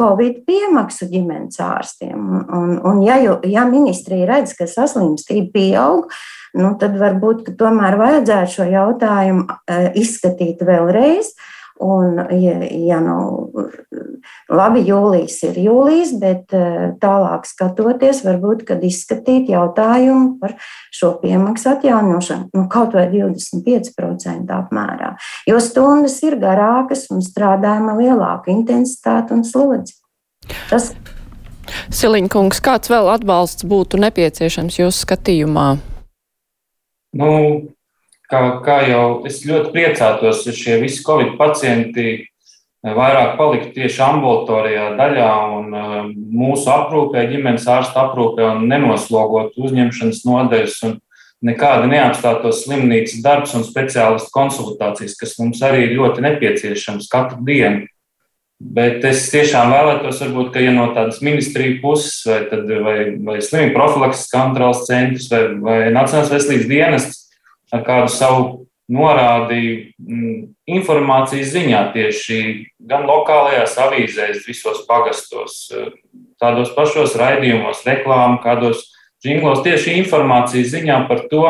Covid 0.00 0.40
piemaksu 0.48 1.06
ģimenes 1.12 1.60
ārstiem. 1.62 2.18
Un, 2.50 2.72
un, 2.82 2.98
ja, 3.06 3.20
ja 3.46 3.66
ministrija 3.70 4.26
redz, 4.32 4.56
ka 4.58 4.66
saslimstība 4.66 5.52
pieaug, 5.54 6.10
nu, 6.58 6.72
tad 6.80 6.98
varbūt 6.98 7.52
tomēr 7.60 7.94
vajadzētu 8.00 8.56
šo 8.56 8.66
jautājumu 8.72 9.46
izskatīt 10.02 10.66
vēlreiz. 10.66 11.30
Un, 11.80 12.16
ja, 12.34 12.56
ja 12.74 12.98
nu, 13.02 13.52
labi, 14.50 14.82
jūlijas 14.88 15.36
ir 15.46 15.60
jūlijas, 15.62 16.14
bet 16.18 16.54
eh, 16.56 16.88
tālāk 16.98 17.46
skatoties, 17.46 18.24
varbūt, 18.26 18.64
kad 18.66 18.82
izskatīt 18.84 19.52
jautājumu 19.52 20.38
par 20.40 20.56
šo 20.94 21.12
piemaksu 21.22 21.70
atjaunošanu, 21.76 22.50
nu, 22.56 22.64
kaut 22.72 22.96
vai 22.98 23.06
25% 23.12 24.56
apmērā. 24.58 25.12
Jo 25.46 25.62
stundas 25.62 26.18
ir 26.26 26.38
garākas 26.42 27.06
un 27.14 27.22
strādājama 27.22 27.94
lielāka 28.00 28.50
intensitāte 28.54 29.36
un 29.38 29.46
slodzi. 29.46 29.94
Tas 30.70 30.92
Siliņkungs, 31.92 32.62
kāds 32.64 32.88
vēl 32.88 33.10
atbalsts 33.12 33.66
būtu 33.68 34.00
nepieciešams 34.00 34.78
jūsu 34.80 35.04
skatījumā? 35.04 35.66
Nu, 37.18 37.28
kā, 38.30 38.42
kā 38.64 38.78
jau 38.88 39.04
es 39.28 39.42
ļoti 39.46 39.72
priecātos, 39.74 40.44
ja 40.46 40.54
šie 40.54 40.78
visi 40.82 41.02
covid 41.06 41.36
pacienti 41.40 42.06
eh, 42.14 42.22
vairāk 42.84 43.36
paliktu 43.40 43.74
tieši 43.80 44.04
ambulatorijā 44.08 44.92
daļā 45.00 45.32
un 45.56 45.74
eh, 45.74 45.98
mūsu 46.14 46.70
aprūpē, 46.74 47.26
ģimenes 47.32 47.68
ārsta 47.72 48.06
aprūpē 48.06 48.46
un 48.54 48.66
nenoslogot 48.70 49.58
uzņemšanas 49.58 50.24
nodeļas 50.28 50.80
un 50.88 50.98
nekāda 51.48 51.86
neapstātos 51.90 52.64
slimnīcas 52.64 53.22
darbs 53.22 53.54
un 53.54 53.62
speciālistu 53.66 54.32
konsultācijas, 54.34 55.14
kas 55.18 55.36
mums 55.38 55.62
arī 55.62 55.86
ir 55.86 55.94
ļoti 56.00 56.24
nepieciešams 56.24 57.06
katru 57.12 57.44
dienu. 57.46 57.86
Bet 58.58 59.04
es 59.06 59.28
tiešām 59.30 59.70
vēlētos, 59.70 60.18
varbūt, 60.18 60.48
ka 60.50 60.58
ja 60.58 60.72
no 60.74 60.88
tādas 60.90 61.20
ministriju 61.22 61.76
puses, 61.78 62.16
vai, 62.26 62.40
tad, 62.50 62.66
vai, 62.82 62.96
vai 63.22 63.36
slimību 63.38 63.70
profilakses 63.76 64.26
kontrolas 64.32 64.82
centrs, 64.88 65.28
vai, 65.30 65.44
vai 65.62 65.76
Nacionālās 65.94 66.32
veselības 66.32 66.66
dienests 66.66 67.27
ar 67.74 67.84
kādu 67.86 68.12
savu 68.12 68.44
norādi 68.88 69.92
mm, 70.00 70.36
informācijas 70.78 71.52
ziņā 71.52 71.82
tieši 71.92 72.38
gan 72.88 73.04
lokālajās 73.08 73.76
avīzēs, 73.84 74.46
visos 74.48 74.84
pagastos, 74.88 75.66
tādos 76.40 76.72
pašos 76.76 77.16
raidījumos, 77.20 77.84
reklāmu, 77.88 78.40
kādos 78.44 78.86
džinglos, 79.24 79.60
tieši 79.66 79.98
informācijas 80.00 80.72
ziņā 80.72 81.02
par 81.10 81.26
to 81.28 81.44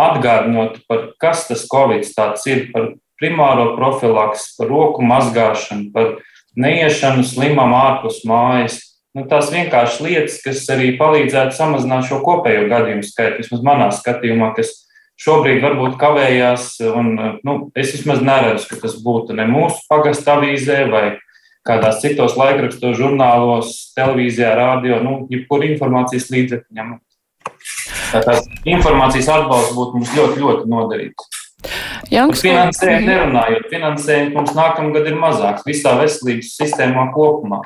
atgādinot, 0.00 0.80
par 0.88 1.10
kas 1.20 1.46
tas 1.50 1.66
covid 1.68 2.06
tāds 2.16 2.46
ir, 2.48 2.70
par 2.72 2.94
primāro 3.20 3.74
profilaks, 3.76 4.54
par 4.56 4.70
roku 4.72 5.04
mazgāšanu, 5.04 5.90
par 5.92 6.16
neiešanu 6.58 7.24
slimam 7.26 7.74
ārpus 7.76 8.22
mājas. 8.28 8.80
Nu, 9.12 9.26
tās 9.28 9.50
vienkārši 9.52 10.06
lietas, 10.06 10.38
kas 10.40 10.64
arī 10.72 10.94
palīdzētu 10.96 11.52
samazināt 11.52 12.06
šo 12.08 12.22
kopējo 12.24 12.64
gadījumu 12.70 13.04
skaitu, 13.04 13.42
vismaz 13.42 13.60
manā 13.66 13.90
skatījumā, 13.92 14.54
kas 14.56 14.72
šobrīd 15.20 15.62
varbūt 15.64 15.98
kavējās. 16.00 16.74
Un, 16.92 17.12
nu, 17.44 17.58
es 17.78 17.92
vismaz 17.96 18.22
neredzu, 18.24 18.68
ka 18.70 18.80
tas 18.84 18.96
būtu 19.02 19.36
ne 19.38 19.46
mūsu 19.50 19.84
pagasta 19.90 20.38
avīzē 20.38 20.84
vai 20.92 21.04
kādās 21.66 22.00
citos 22.02 22.34
laikrakstos, 22.38 22.96
žurnālos, 22.98 23.74
televīzijā, 23.96 24.54
radio, 24.58 24.98
nu, 25.04 25.20
jebkur 25.30 25.66
informācijas 25.68 26.30
līdzekļiem. 26.34 26.96
Tās 28.12 28.48
informācijas 28.68 29.30
atbalsts 29.32 29.76
būtu 29.76 30.00
mums 30.00 30.16
ļoti, 30.16 30.42
ļoti 30.42 30.72
noderīgs. 30.72 31.30
Janks, 32.12 32.42
finansējumu 32.44 33.06
nerunājot, 33.06 33.68
finansējums 33.70 34.34
mums 34.34 34.56
nākamgad 34.56 35.06
ir 35.08 35.14
mazāks 35.20 35.62
visā 35.64 35.94
veselības 36.00 36.56
sistēmā 36.58 37.06
kopumā. 37.14 37.62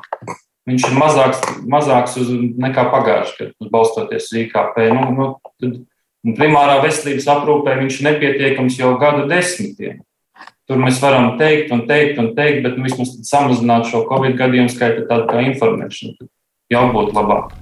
Viņš 0.67 0.85
ir 0.89 0.95
mazāks, 0.99 1.41
mazāks 1.71 2.17
uz, 2.21 2.29
nekā 2.59 2.85
pagājušajā 2.91 3.49
gadā, 3.49 3.69
balstoties 3.73 4.29
uz 4.29 4.39
IKP. 4.43 4.79
Nu, 4.93 5.03
nu, 5.15 5.69
tad, 6.25 6.35
primārā 6.39 6.79
veselības 6.83 7.29
aprūpē 7.33 7.77
viņš 7.81 7.99
ir 7.99 8.07
nepietiekams 8.11 8.79
jau 8.79 8.93
gadu 9.01 9.27
desmitiem. 9.29 10.01
Tur 10.67 10.81
mēs 10.81 10.99
varam 10.99 11.37
teikt 11.39 11.71
un 11.71 11.85
teikt 11.87 12.19
un 12.19 12.33
teikt, 12.35 12.63
bet 12.65 12.75
nu, 12.75 12.83
vismaz 12.83 13.13
samazināt 13.27 13.87
šo 13.87 14.03
covid 14.09 14.35
gadījumu 14.39 14.73
skaitu 14.73 15.07
tādu 15.07 15.29
kā 15.31 15.45
informēšanu 15.53 16.27
jau 16.73 16.87
būtu 16.91 17.15
labāk. 17.15 17.53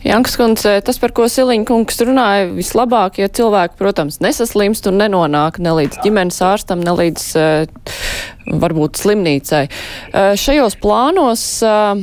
Jankas 0.00 0.36
kundze, 0.40 0.78
tas, 0.80 0.96
par 0.96 1.12
ko 1.12 1.26
Siliņa 1.28 1.66
kungs 1.68 1.98
runāja, 2.00 2.46
vislabāk, 2.56 3.18
ja 3.20 3.28
cilvēki, 3.28 3.76
protams, 3.76 4.16
nesaslimst 4.24 4.88
un 4.88 4.96
nenonāk 4.96 5.58
ne 5.60 5.74
līdz 5.76 6.00
ģimenes 6.06 6.40
ārstam, 6.46 6.80
ne 6.80 6.94
līdz 6.96 7.26
eh, 7.36 7.90
varbūt 8.48 8.96
slimnīcai. 9.02 9.66
Eh, 9.68 10.30
šajos 10.40 10.78
plānos 10.80 11.44
eh, 11.68 12.00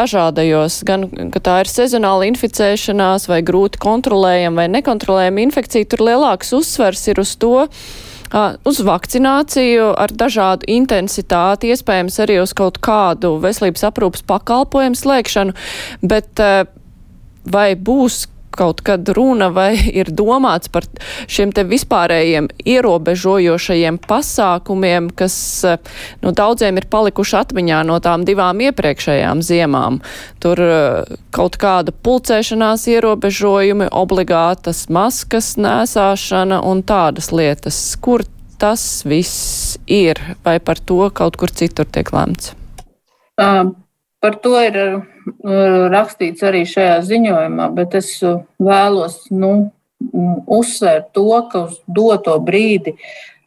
dažādajos, 0.00 0.80
gan, 0.88 1.06
ka 1.30 1.42
tā 1.46 1.60
ir 1.62 1.70
sezonāla 1.70 2.26
inficēšanās 2.32 3.28
vai 3.30 3.44
grūti 3.46 3.78
kontrolējama 3.78 4.64
vai 4.64 4.68
nekontrolējama 4.80 5.46
infekcija, 5.46 5.86
tur 5.86 6.02
lielāks 6.10 6.50
uzsvers 6.58 7.06
ir 7.14 7.22
uz 7.22 7.36
to, 7.38 7.68
uz 8.66 8.78
vakcināciju 8.86 9.88
ar 9.98 10.12
dažādu 10.14 10.68
intensitāti, 10.70 11.72
iespējams 11.74 12.18
arī 12.22 12.36
uz 12.42 12.52
kaut 12.54 12.78
kādu 12.78 13.32
veselības 13.42 13.88
aprūpas 13.88 14.22
pakalpojumu 14.22 14.98
slēgšanu, 14.98 15.56
bet 16.06 16.42
vai 17.44 17.72
būs 17.74 18.26
kaut 18.50 18.80
kad 18.80 19.08
runa 19.08 19.48
vai 19.54 19.74
ir 20.00 20.10
domāts 20.14 20.70
par 20.72 20.86
šiem 21.30 21.52
te 21.54 21.64
vispārējiem 21.68 22.50
ierobežojošajiem 22.66 24.00
pasākumiem, 24.04 25.10
kas 25.16 25.36
nu, 26.22 26.34
daudziem 26.36 26.80
ir 26.80 26.88
palikuši 26.90 27.38
atmiņā 27.42 27.82
no 27.88 28.00
tām 28.04 28.26
divām 28.28 28.62
iepriekšējām 28.66 29.44
ziemām. 29.46 30.00
Tur 30.42 30.62
kaut 31.34 31.58
kāda 31.62 31.94
pulcēšanās 32.04 32.88
ierobežojumi, 32.90 33.90
obligātas 33.94 34.86
maskas 34.92 35.54
nēsāšana 35.60 36.62
un 36.66 36.82
tādas 36.86 37.30
lietas. 37.34 37.80
Kur 38.02 38.26
tas 38.60 39.04
viss 39.08 39.78
ir 39.88 40.20
vai 40.44 40.58
par 40.60 40.82
to 40.84 41.06
kaut 41.14 41.38
kur 41.40 41.52
citur 41.54 41.88
tiek 41.88 42.12
lemts? 42.12 42.52
Um 43.40 43.72
Par 44.20 44.36
to 44.44 44.52
ir 44.60 44.76
uh, 44.76 45.02
rakstīts 45.92 46.44
arī 46.44 46.66
šajā 46.68 47.00
ziņojumā, 47.08 47.70
bet 47.76 47.96
es 47.96 48.12
uh, 48.20 48.42
vēlos 48.60 49.22
nu, 49.32 49.70
uzsvērt 50.46 51.12
to, 51.16 51.28
ka 51.52 51.66
uz 51.68 51.80
doto 51.86 52.36
brīdi 52.44 52.94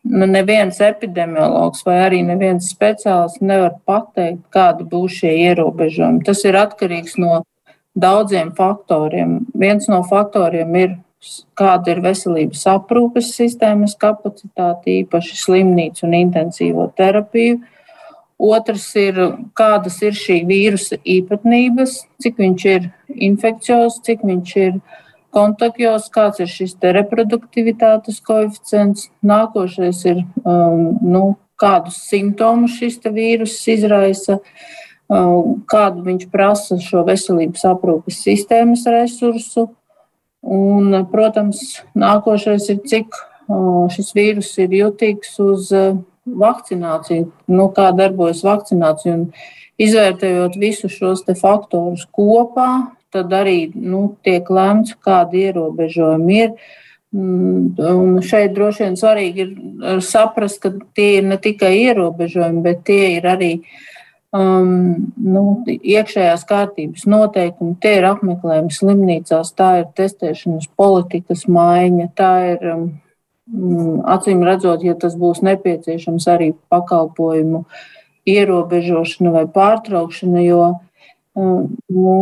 nu, 0.03 0.25
neviens 0.25 0.81
epidemiologs 0.83 1.85
vai 1.87 1.99
arī 2.07 2.21
neviens 2.25 2.69
speciālists 2.73 3.41
nevar 3.41 3.77
pateikt, 3.87 4.43
kādi 4.53 4.85
būs 4.89 5.21
šie 5.21 5.33
ierobežojumi. 5.47 6.23
Tas 6.27 6.43
ir 6.45 6.59
atkarīgs 6.59 7.17
no 7.21 7.43
daudziem 7.95 8.51
faktoriem. 8.57 9.43
Viens 9.53 9.87
no 9.91 10.01
faktoriem 10.09 10.75
ir, 10.79 10.95
kāda 11.57 11.93
ir 11.93 12.01
veselības 12.03 12.65
aprūpes 12.73 13.31
sistēmas 13.37 13.95
kapacitāte, 13.99 15.03
īpaši 15.03 15.37
slimnīcu 15.39 16.07
un 16.09 16.17
intensīvo 16.19 16.89
terapiju 16.97 17.61
Otrs 18.43 18.89
ir, 18.99 19.19
kādas 19.55 20.01
ir 20.03 20.17
šī 20.17 20.41
vīrusa 20.49 20.97
īpatnības, 21.07 21.95
cik 22.19 22.41
viņš 22.41 22.65
ir 22.73 22.89
infekcijos, 23.29 24.01
cik 24.03 24.25
viņš 24.27 24.55
ir 24.59 24.81
kontaktos, 25.33 26.09
kāds 26.13 26.43
ir 26.43 26.51
šis 26.51 26.75
reproduktivitātes 26.97 28.19
koeficients. 28.25 29.07
Nākošais 29.23 30.03
ir, 30.11 30.23
um, 30.43 30.99
nu, 31.01 31.23
kādus 31.59 32.01
simptomus 32.09 32.75
šis 32.81 32.99
vīrus 33.15 33.55
izraisa, 33.71 34.39
um, 35.07 35.63
kādu 35.69 36.03
viņš 36.09 36.27
prasa 36.33 36.81
šo 36.83 37.05
veselības 37.07 37.63
aprūpes 37.71 38.23
sistēmas 38.27 38.83
resursu. 38.91 39.69
Un, 40.43 40.91
protams, 41.07 41.79
nākošais 41.95 42.67
ir, 42.73 42.81
cik 42.91 43.15
uh, 43.15 43.85
šis 43.93 44.11
vīrus 44.17 44.51
ir 44.59 44.75
jutīgs 44.81 45.37
uz 45.39 45.71
vakcināciju, 46.25 47.27
nu, 47.51 47.67
kā 47.75 47.91
darbojas 47.95 48.43
vakcinācija. 48.45 49.15
Un 49.17 49.27
izvērtējot 49.81 50.57
visus 50.61 50.95
šos 50.95 51.25
faktorus 51.39 52.05
kopā, 52.13 52.93
tad 53.13 53.33
arī 53.33 53.71
nu, 53.75 54.15
tiek 54.25 54.49
lemts, 54.49 54.95
kādi 55.03 55.47
ierobežojumi 55.49 56.39
ir. 56.39 56.53
Mm, 57.13 57.75
un 57.77 58.21
šeit 58.25 58.55
droši 58.55 58.87
vien 58.87 58.95
svarīgi 58.97 59.43
ir 59.43 59.99
saprast, 60.01 60.63
ka 60.63 60.71
tie 60.97 61.19
ir 61.19 61.27
ne 61.29 61.37
tikai 61.37 61.75
ierobežojumi, 61.83 62.63
bet 62.65 62.81
tie 62.87 63.17
ir 63.19 63.27
arī 63.29 63.51
um, 64.33 65.11
nu, 65.21 65.43
iekšējās 65.69 66.47
kārtības 66.49 67.05
noteikumi, 67.05 67.77
tie 67.83 67.99
ir 67.99 68.09
apmeklējumi 68.09 68.73
slimnīcās, 68.73 69.53
tā 69.53 69.69
ir 69.83 69.87
testēšanas 69.99 70.71
politikas 70.79 71.45
maiņa, 71.45 72.09
tā 72.17 72.33
ir 72.55 72.67
um, 72.73 72.87
acīm 73.49 74.43
redzot, 74.45 74.83
ja 74.83 74.95
tas 74.95 75.17
būs 75.19 75.43
nepieciešams 75.43 76.27
arī 76.31 76.53
pakalpojumu 76.71 77.65
ierobežošana 78.29 79.33
vai 79.33 79.45
pārtraukšana, 79.51 80.43
jo, 80.45 80.67
mm, 81.35 81.65
nu, 81.91 82.15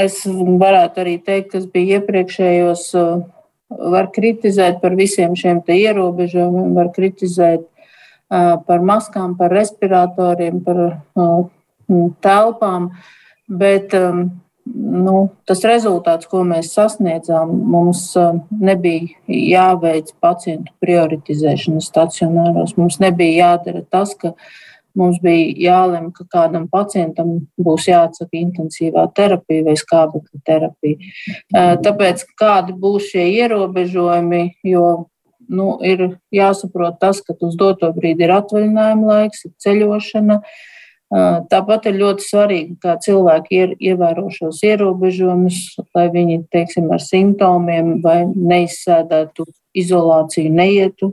es 0.00 0.22
varētu 0.26 1.04
arī 1.04 1.18
teikt, 1.22 1.52
kas 1.52 1.68
bija 1.70 2.00
iepriekšējos, 2.00 2.88
var 3.92 4.08
kritizēt 4.12 4.80
par 4.82 4.96
visiem 4.96 5.36
šiem 5.38 5.62
ierobežojumiem, 5.68 6.74
var 6.74 6.90
kritizēt 6.92 7.68
par 8.28 8.80
maskām, 8.80 9.36
par 9.36 9.52
respiratoriem, 9.52 10.60
par 10.64 10.80
telpām, 12.24 12.90
bet 13.48 13.92
nu, 14.66 15.14
tas 15.48 15.62
rezultāts, 15.66 16.28
ko 16.30 16.42
mēs 16.46 16.72
sasniedzām, 16.76 17.52
mums 17.72 18.04
uh, 18.18 18.38
nebija 18.62 19.10
jāveic 19.26 20.12
pacientu 20.22 20.72
prioritizēšana 20.82 21.82
stacionāros. 21.82 22.76
Mums 22.78 23.00
nebija 23.02 23.48
jādara 23.48 23.82
tas, 23.90 24.14
ka 24.18 24.34
mums 24.98 25.18
bija 25.24 25.52
jālem, 25.66 26.10
ka 26.14 26.26
kādam 26.30 26.68
pacientam 26.70 27.38
būs 27.60 27.88
jāatsaka 27.88 28.38
intensīvā 28.38 29.06
terapija 29.16 29.66
vai 29.66 29.76
skābekļa 29.80 30.42
terapija. 30.46 31.12
Uh, 31.52 31.74
tāpēc 31.82 32.26
kādi 32.38 32.76
būs 32.78 33.10
šie 33.12 33.26
ierobežojumi, 33.42 34.44
jo 34.68 35.08
nu, 35.52 35.72
ir 35.84 36.12
jāsaprot 36.32 37.00
tas, 37.02 37.18
ka 37.24 37.34
uz 37.42 37.58
doto 37.58 37.90
brīdi 37.96 38.28
ir 38.28 38.36
atvaļinājuma 38.38 39.16
laiks, 39.16 39.48
ir 39.48 39.56
ceļošana. 39.64 40.38
Uh, 40.38 40.60
Tāpat 41.12 41.90
ir 41.90 41.98
ļoti 42.00 42.24
svarīgi, 42.24 42.74
kā 42.80 42.94
cilvēki 43.04 43.58
ir, 43.58 43.72
ievēro 43.84 44.30
šos 44.32 44.62
ierobežojumus, 44.64 45.58
lai 45.92 46.06
viņi, 46.14 46.38
teiksim, 46.54 46.86
ar 46.94 47.02
simptomiem 47.04 47.98
vai 48.04 48.22
neizsēdētu 48.32 49.44
izolāciju, 49.76 50.54
neietu 50.56 51.10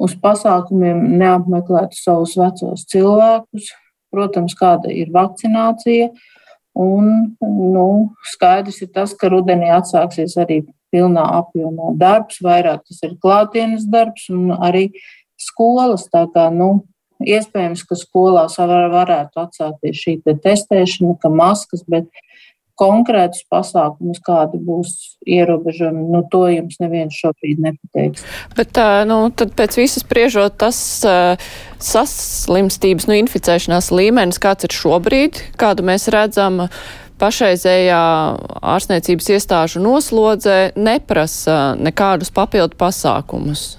uz 0.00 0.14
pasākumiem, 0.22 1.02
neapmeklētu 1.20 1.98
savus 1.98 2.38
vecos 2.40 2.86
cilvēkus. 2.88 3.68
Protams, 4.08 4.54
kāda 4.56 4.88
ir 4.88 5.12
vakcinācija. 5.12 6.08
Un, 6.78 7.34
nu, 7.42 7.88
skaidrs 8.32 8.80
ir 8.86 8.92
tas, 8.94 9.12
ka 9.12 9.28
rudenī 9.28 9.68
atsāksies 9.74 10.38
arī 10.40 10.62
pilnā 10.94 11.24
apjomā 11.42 11.92
darbs, 12.00 12.38
vairāk 12.40 12.86
tas 12.86 13.02
ir 13.04 13.18
klātienes 13.20 13.84
darbs 13.92 14.30
un 14.32 14.54
arī 14.56 14.86
skolas. 15.36 16.06
Tā 16.08 16.24
kā, 16.32 16.48
nu, 16.54 16.86
iespējams, 17.24 17.84
ka 17.88 17.98
skolās 17.98 18.58
var, 18.60 18.88
varētu 18.92 19.42
atsākties 19.42 20.02
šī 20.04 20.18
te 20.24 20.36
testēšana, 20.38 21.16
ka 21.22 21.30
maskas, 21.32 21.84
bet 21.88 22.10
konkrētus 22.78 23.42
pasākumus, 23.50 24.20
kādi 24.22 24.60
būs 24.62 24.92
ierobežojumi, 25.26 26.04
nu, 26.12 26.22
to 26.30 26.44
jums 26.52 26.78
neviens 26.82 27.16
šobrīd 27.18 27.58
nepateiks. 27.64 28.22
Bet, 28.54 28.78
nu, 29.10 29.18
tad 29.34 29.56
pēc 29.58 29.80
visas 29.80 30.04
spriežot, 30.06 30.54
tas 30.62 30.78
saslimstības, 31.82 33.08
nu, 33.10 33.18
inficēšanās 33.24 33.90
līmenis, 33.94 34.38
kāds 34.42 34.68
ir 34.68 34.78
šobrīd, 34.78 35.42
kādu 35.58 35.86
mēs 35.90 36.06
redzam, 36.14 36.68
pašreizējā 37.18 38.02
ārstniecības 38.62 39.32
iestāžu 39.34 39.82
noslodze 39.82 40.70
neprasa 40.78 41.74
nekādus 41.82 42.30
papildu 42.34 42.78
pasākumus. 42.78 43.77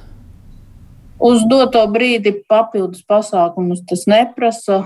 Uz 1.20 1.44
doto 1.52 1.82
brīdi 1.92 2.34
papildus 2.48 3.04
pasākumus 3.08 3.84
tas 3.88 4.06
neprasa. 4.08 4.86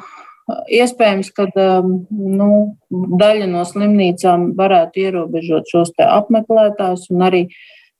Iespējams, 0.73 1.29
ka 1.31 1.45
um, 1.55 1.91
nu, 2.11 2.47
daļa 2.91 3.45
no 3.47 3.61
slimnīcām 3.63 4.49
varētu 4.57 5.05
ierobežot 5.05 5.69
šos 5.71 5.93
apmeklētājus, 6.03 7.05
arī 7.23 7.45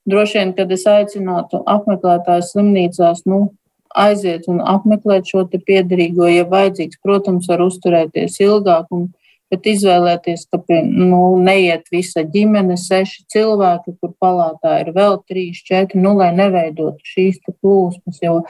droši 0.04 0.40
vien, 0.40 0.52
kad 0.58 0.74
es 0.76 0.84
aicinātu 0.84 1.62
apmeklētājus 1.64 2.50
slimnīcās, 2.52 3.22
nu, 3.30 3.46
aiziet 3.94 4.48
un 4.50 4.60
apmeklēt 4.60 5.30
šo 5.30 5.46
piederīgo, 5.54 6.26
ja 6.28 6.44
vajadzīgs, 6.50 7.00
protams, 7.02 7.48
var 7.48 7.62
uzturēties 7.64 8.40
ilgāk. 8.44 8.90
Un, 8.92 9.08
bet 9.52 9.66
izvēlēties, 9.70 10.46
ka 10.50 10.60
nu, 10.84 11.20
neiet 11.42 11.88
visa 11.92 12.24
ģimene, 12.26 12.76
seši 12.80 13.24
cilvēki, 13.34 13.96
kur 14.00 14.14
palātā 14.20 14.78
ir 14.82 14.92
vēl 14.96 15.20
trīs, 15.28 15.62
četri, 15.66 16.00
nu, 16.02 16.14
lai 16.18 16.32
neveidotu 16.36 17.14
šīs 17.14 17.40
plūsmas, 17.48 18.20
jo 18.24 18.40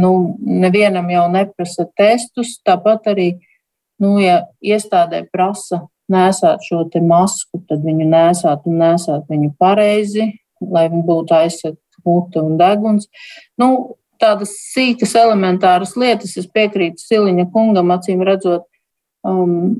nu, 0.00 0.12
nevienam 0.40 1.10
jau 1.12 1.28
neprasa 1.30 1.86
testus. 1.98 2.56
Tāpat 2.66 3.12
arī, 3.14 3.28
nu, 4.02 4.16
ja 4.22 4.42
iestādē 4.64 5.24
prasa 5.30 5.84
nesāt 6.12 6.64
šo 6.66 6.84
masku, 7.06 7.62
tad 7.68 7.84
viņu 7.84 8.08
nesāt 8.10 8.66
un 8.66 8.80
nesāt 8.82 9.28
viņu 9.30 9.54
pareizi, 9.58 10.32
lai 10.60 10.88
būtu 10.90 11.34
aizsegta 11.34 11.78
mute 12.04 12.42
un 12.42 12.58
deguns. 12.58 13.08
Nu, 13.58 13.96
tādas 14.22 14.54
sīkas, 14.72 15.14
elementāras 15.18 15.96
lietas, 15.98 16.36
es 16.38 16.46
piekrītu 16.46 17.02
Siliņa 17.02 17.48
kungam, 17.54 17.90
acīm 17.94 18.22
redzot, 18.26 18.66
um, 19.26 19.74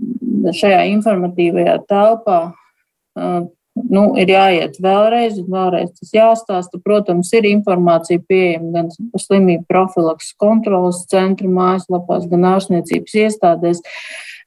šajā 0.54 0.84
informatīvajā 0.92 1.76
telpā 1.90 2.38
uh, 2.52 3.42
nu, 3.74 4.04
ir 4.20 4.32
jāiet 4.32 4.76
vēlreiz, 4.82 5.38
un 5.40 5.48
vēlreiz 5.52 5.92
tas 5.96 6.12
jāstāsta. 6.14 6.80
Protams, 6.84 7.32
ir 7.36 7.48
informācija 7.50 8.22
pieejama 8.28 8.72
gan 8.76 8.90
slimību 9.18 9.64
profilakses 9.70 10.36
kontrolas 10.40 11.04
centra 11.10 11.48
mājaslapās, 11.48 12.28
gan 12.30 12.48
ārstniecības 12.52 13.18
iestādēs. 13.24 13.82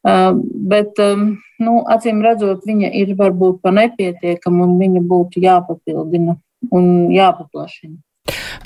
Uh, 0.06 0.36
bet, 0.70 0.94
um, 1.02 1.32
nu, 1.58 1.80
acīm 1.90 2.22
redzot, 2.22 2.66
viņa 2.68 2.92
ir 2.94 3.16
varbūt 3.18 3.64
pa 3.66 3.74
nepietiekama 3.74 4.68
un 4.68 4.76
viņa 4.78 5.02
būtu 5.10 5.42
jāpapildina 5.42 6.38
un 6.76 6.92
jāpaplašina. 7.14 7.98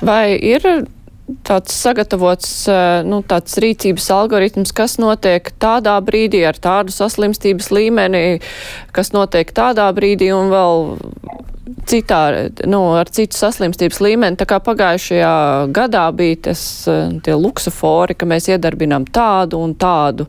Vai 0.03 0.35
ir 0.35 0.63
tāds 1.45 1.75
sagatavots 1.75 2.51
nu, 3.07 3.21
tāds 3.27 3.57
rīcības 3.61 4.07
algoritms, 4.15 4.73
kas 4.75 4.97
notiek 5.01 5.51
tādā 5.61 5.95
brīdī 6.05 6.43
ar 6.47 6.57
tādu 6.59 6.93
saslimstības 6.95 7.69
līmeni, 7.75 8.39
kas 8.95 9.13
notiek 9.15 9.51
tādā 9.55 9.89
brīdī 9.95 10.31
un 10.35 10.51
vēl 10.53 10.83
citā, 11.89 12.21
nu, 12.69 12.81
ar 12.97 13.09
citu 13.13 13.37
saslimstības 13.37 14.01
līmeni. 14.03 14.39
Tā 14.39 14.47
kā 14.49 14.59
pagājušajā 14.63 15.33
gadā 15.75 16.05
bija 16.15 16.41
tas, 16.49 16.63
tie 17.25 17.37
luksofori, 17.37 18.17
ka 18.17 18.29
mēs 18.29 18.49
iedarbinām 18.51 19.07
tādu 19.13 19.61
un 19.63 19.75
tādu 19.79 20.27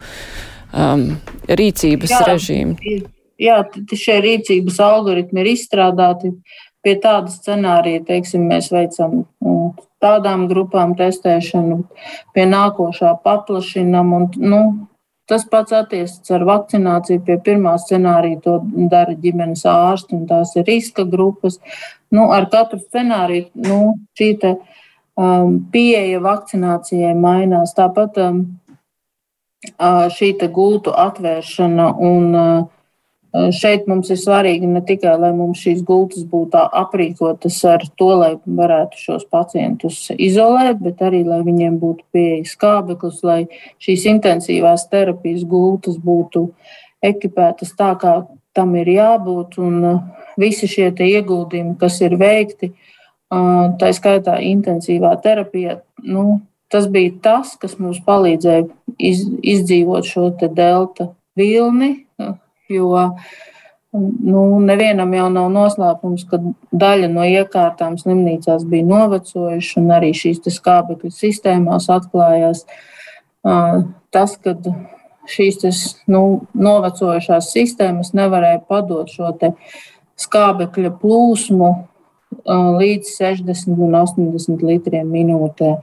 um, 0.73 1.07
rīcības 1.49 2.15
jā, 2.15 2.25
režīmu. 2.29 2.77
Jā, 3.41 3.63
šie 3.97 4.19
rīcības 4.25 4.81
algoritmi 4.85 5.45
ir 5.45 5.55
izstrādāti 5.55 6.35
pie 6.85 6.97
tāda 7.01 7.33
scenārija, 7.33 8.05
teiksim, 8.09 8.47
mēs 8.49 8.71
veicam 8.73 9.23
tādām 10.01 10.47
grupām 10.51 10.95
testēšanu, 10.99 11.83
pie 12.35 12.47
nākošā 12.49 13.15
paplašinam. 13.25 14.15
Un, 14.17 14.27
nu, 14.41 14.61
tas 15.31 15.45
pats 15.51 15.75
attiecas 15.77 16.33
ar 16.35 16.45
vakcināciju. 16.49 17.23
Pie 17.27 17.39
pirmā 17.47 17.77
scenārija 17.79 18.41
to 18.47 18.57
dara 18.91 19.15
ģimenes 19.15 19.67
ārsti, 19.69 20.19
un 20.19 20.27
tās 20.31 20.57
ir 20.57 20.67
riska 20.69 21.07
grupas. 21.09 21.61
Nu, 22.11 22.31
ar 22.35 22.49
katru 22.53 22.81
scenāriju 22.83 23.67
nu, 23.69 23.81
šī 24.19 24.33
te, 24.43 24.57
um, 25.21 25.61
pieeja 25.73 26.23
vakcinācijai 26.25 27.15
mainās. 27.15 27.77
Tāpat 27.79 28.19
um, 28.25 28.43
šī 30.17 30.33
gultu 30.49 30.93
atvēršana 30.97 31.89
un 32.11 32.35
uh, 32.35 32.69
Šeit 33.31 33.85
mums 33.87 34.09
ir 34.11 34.19
svarīgi 34.19 34.67
ne 34.67 34.81
tikai, 34.83 35.13
lai 35.23 35.31
mums 35.37 35.61
šīs 35.63 35.85
gultas 35.87 36.25
būtu 36.27 36.65
aprīkotas 36.81 37.61
ar 37.71 37.85
to, 37.95 38.09
lai 38.19 38.31
varētu 38.43 38.99
šos 38.99 39.29
pacientus 39.31 40.01
izolēt, 40.17 40.81
bet 40.83 41.05
arī, 41.07 41.21
lai 41.29 41.39
viņiem 41.47 41.77
būtu 41.79 42.03
pieejas 42.11 42.57
skābeklis, 42.57 43.21
lai 43.23 43.45
šīs 43.79 44.09
intensīvās 44.17 44.89
terapijas 44.91 45.47
gultas 45.47 46.01
būtu 46.03 46.49
ekipētas 47.07 47.77
tā, 47.79 47.93
kā 48.03 48.17
tam 48.57 48.75
ir 48.83 48.91
jābūt. 48.97 49.61
Un 49.63 50.03
visi 50.41 50.67
šie 50.67 50.91
ieguldījumi, 50.91 51.79
kas 51.79 52.01
ir 52.03 52.19
veikti, 52.19 52.73
tā 53.31 53.95
skaitā 53.95 54.41
intensīvā 54.43 55.15
terapijā, 55.23 55.79
nu, 56.03 56.41
tas 56.71 56.91
bija 56.91 57.15
tas, 57.23 57.55
kas 57.63 57.79
mums 57.79 58.03
palīdzēja 58.07 58.67
iz, 58.99 59.23
izdzīvot 59.55 60.11
šo 60.11 60.31
delta 60.51 61.13
vilni 61.39 62.10
jo 62.71 63.09
nu, 63.93 64.45
nevienam 64.63 65.13
jau 65.15 65.27
nav 65.33 65.51
noslēpums, 65.55 66.25
ka 66.31 66.39
daļa 66.71 67.11
no 67.11 67.27
iekārtām 67.27 67.99
slimnīcās 67.99 68.65
bija 68.71 68.87
novecojuši, 68.87 69.77
un 69.83 69.91
arī 69.97 70.13
šīs 70.17 70.43
skābekļa 70.57 71.11
sistēmās 71.15 71.91
atklājās 71.91 72.65
tas, 74.15 74.37
ka 74.45 74.57
šīs 75.31 75.63
nu, 76.11 76.47
novecojušās 76.55 77.51
sistēmas 77.55 78.15
nevarēja 78.17 78.63
padot 78.69 79.11
šo 79.11 79.33
skābekļa 80.21 80.93
plūsmu 81.01 81.71
līdz 82.81 83.11
60 83.17 83.81
un 83.81 83.97
80 83.99 84.65
litriem 84.67 85.09
minūtē. 85.11 85.77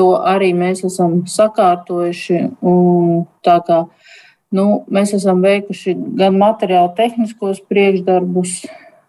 To 0.00 0.08
arī 0.24 0.52
mēs 0.56 0.82
esam 0.88 1.22
sakārtojuši. 1.28 2.38
Tā 3.44 3.56
kā 3.66 3.82
Nu, 4.52 4.82
mēs 4.92 5.14
esam 5.16 5.40
veikuši 5.44 5.94
gan 6.18 6.36
materiālu 6.40 6.92
tehniskos 6.96 7.62
priekšdarbus, 7.72 8.58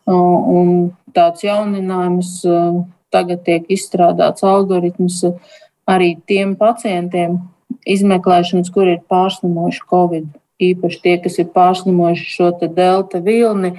un 0.08 0.94
tāds 1.16 1.44
jauninājums 1.44 2.38
tagad 3.14 3.44
tiek 3.46 3.68
izstrādāts 3.72 4.46
algoritms 4.48 5.20
arī 5.90 6.14
tiem 6.28 6.56
pacientiem 6.56 7.42
izmeklēšanas, 7.90 8.72
kur 8.72 8.88
ir 8.88 9.04
pārslimojuši 9.12 9.84
Covid. 9.92 10.32
Īpaši 10.64 11.00
tie, 11.04 11.18
kas 11.20 11.40
ir 11.42 11.52
pārslimojuši 11.52 12.30
šo 12.38 12.50
delta 12.64 13.20
vilni, 13.24 13.74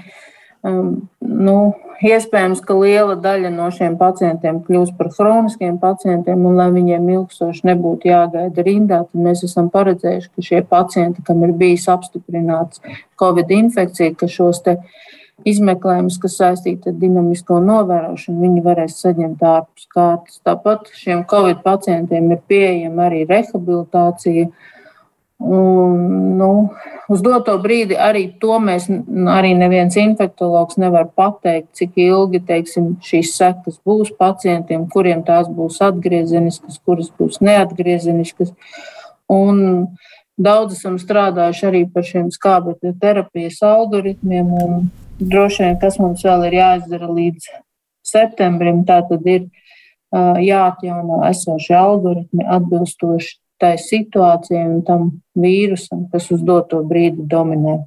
nu, 0.64 1.59
Iespējams, 2.05 2.61
ka 2.66 2.74
liela 2.77 3.14
daļa 3.22 3.50
no 3.55 3.68
šiem 3.72 3.94
pacientiem 3.96 4.59
kļūs 4.66 4.90
par 4.98 5.09
chroniskiem 5.14 5.77
pacientiem, 5.81 6.42
un 6.48 6.59
lai 6.59 6.66
viņiem 6.74 7.07
ilgstoši 7.14 7.68
nebūtu 7.70 8.11
jāgaida 8.11 8.64
rindā, 8.66 8.98
tad 9.07 9.22
mēs 9.27 9.44
esam 9.46 9.70
paredzējuši, 9.72 10.31
ka 10.35 10.44
šie 10.48 10.62
pacienti, 10.68 11.22
kam 11.24 11.44
ir 11.46 11.55
bijis 11.57 11.87
apstiprināts 11.92 12.83
Covid 13.20 13.53
infekcija, 13.55 14.16
ka 14.18 14.29
šos 14.29 14.64
izmeklējumus, 15.48 16.18
kas 16.22 16.37
saistīti 16.40 16.90
ar 16.90 16.98
dinamisko 16.98 17.61
novērošanu, 17.62 18.42
viņi 18.42 18.66
varēs 18.66 19.00
saņemt 19.03 19.42
ārpus 19.44 19.88
kārtas. 19.94 20.38
Tāpat 20.46 20.92
šiem 20.98 21.24
Covid 21.31 21.62
pacientiem 21.64 22.31
ir 22.35 22.44
pieejama 22.48 23.09
arī 23.09 23.24
rehabilitācija 23.31 24.50
Un, 25.44 26.37
nu, 26.38 26.50
uz 27.12 27.20
doto 27.20 27.59
brīdi 27.61 27.98
arī 28.00 28.22
to 28.40 28.57
mēs, 28.64 28.87
arī 29.28 29.50
neviens 29.59 29.96
infektologs 30.00 30.78
nevar 30.80 31.11
pateikt, 31.12 31.68
cik 31.76 31.98
ilgi 32.00 32.40
teiksim, 32.48 32.94
šīs 33.04 33.35
sekas 33.37 33.76
būs 33.85 34.14
pacientiem, 34.16 34.87
kuriem 34.88 35.20
tās 35.26 35.50
būs 35.52 35.83
atgriezeniskas, 35.85 36.80
kuras 36.80 37.11
būs 37.12 37.42
neatgriezeniskas. 37.44 38.54
Un 39.28 39.61
daudz 40.40 40.78
esam 40.78 40.96
strādājuši 41.02 41.68
arī 41.68 41.85
par 41.92 42.09
šiem 42.09 42.33
skābekļa 42.33 42.94
terapijas 43.04 43.61
algoritmiem, 43.68 44.48
droši 45.20 45.66
vien, 45.66 45.78
kas 45.85 46.00
mums 46.00 46.24
vēl 46.24 46.48
ir 46.48 46.61
jāizdara 46.62 47.12
līdz 47.12 47.52
septembrim, 48.14 48.80
tā 48.88 49.02
tad 49.12 49.28
ir 49.28 49.50
jāatjauno 50.14 51.20
esošie 51.28 51.76
algoritmi 51.76 52.48
atbilstoši 52.57 53.43
tai 53.64 53.74
situācijai 53.81 54.68
un 54.68 54.85
tam 54.85 55.11
vīrusam, 55.40 56.07
kas 56.12 56.31
uz 56.35 56.44
doto 56.44 56.85
brīdi 56.85 57.24
dominē. 57.31 57.81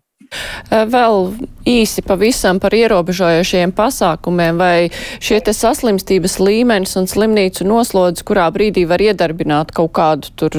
Vēl 0.68 1.30
īsi 1.68 2.02
pavisam 2.04 2.58
par 2.60 2.74
ierobežojošiem 2.76 3.72
pasākumiem, 3.76 4.58
vai 4.60 4.90
šie 5.24 5.38
te 5.44 5.54
saslimstības 5.56 6.36
līmenis 6.42 6.98
un 7.00 7.08
slimnīcu 7.08 7.63
noslodzes, 7.68 8.26
kurā 8.28 8.50
brīdī 8.52 8.84
var 8.90 9.04
iedarbināt 9.04 9.72
kaut 9.76 9.94
kādu 9.96 10.34
tur, 10.40 10.58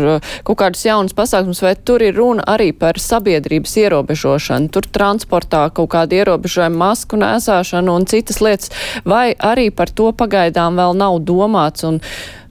kaut 0.49 0.61
kādus 0.63 0.87
jaunus 0.89 1.17
pasākumus, 1.17 1.61
vai 1.65 1.75
tur 1.77 2.05
ir 2.07 2.17
runa 2.17 2.47
arī 2.49 2.71
par 2.73 3.01
sabiedrības 3.03 3.77
ierobežošanu, 3.85 4.73
tur 4.73 4.89
transportā 4.89 5.67
kaut 5.77 5.93
kādu 5.93 6.23
ierobežojumu 6.23 6.81
masku 6.81 7.21
nēsāšanu 7.21 8.01
un 8.01 8.09
citas 8.09 8.41
lietas, 8.45 8.73
vai 9.05 9.35
arī 9.37 9.69
par 9.69 9.93
to 9.93 10.15
pagaidām 10.17 10.81
vēl 10.81 10.97
nav 10.97 11.21
domāts 11.29 11.85
un 11.85 12.01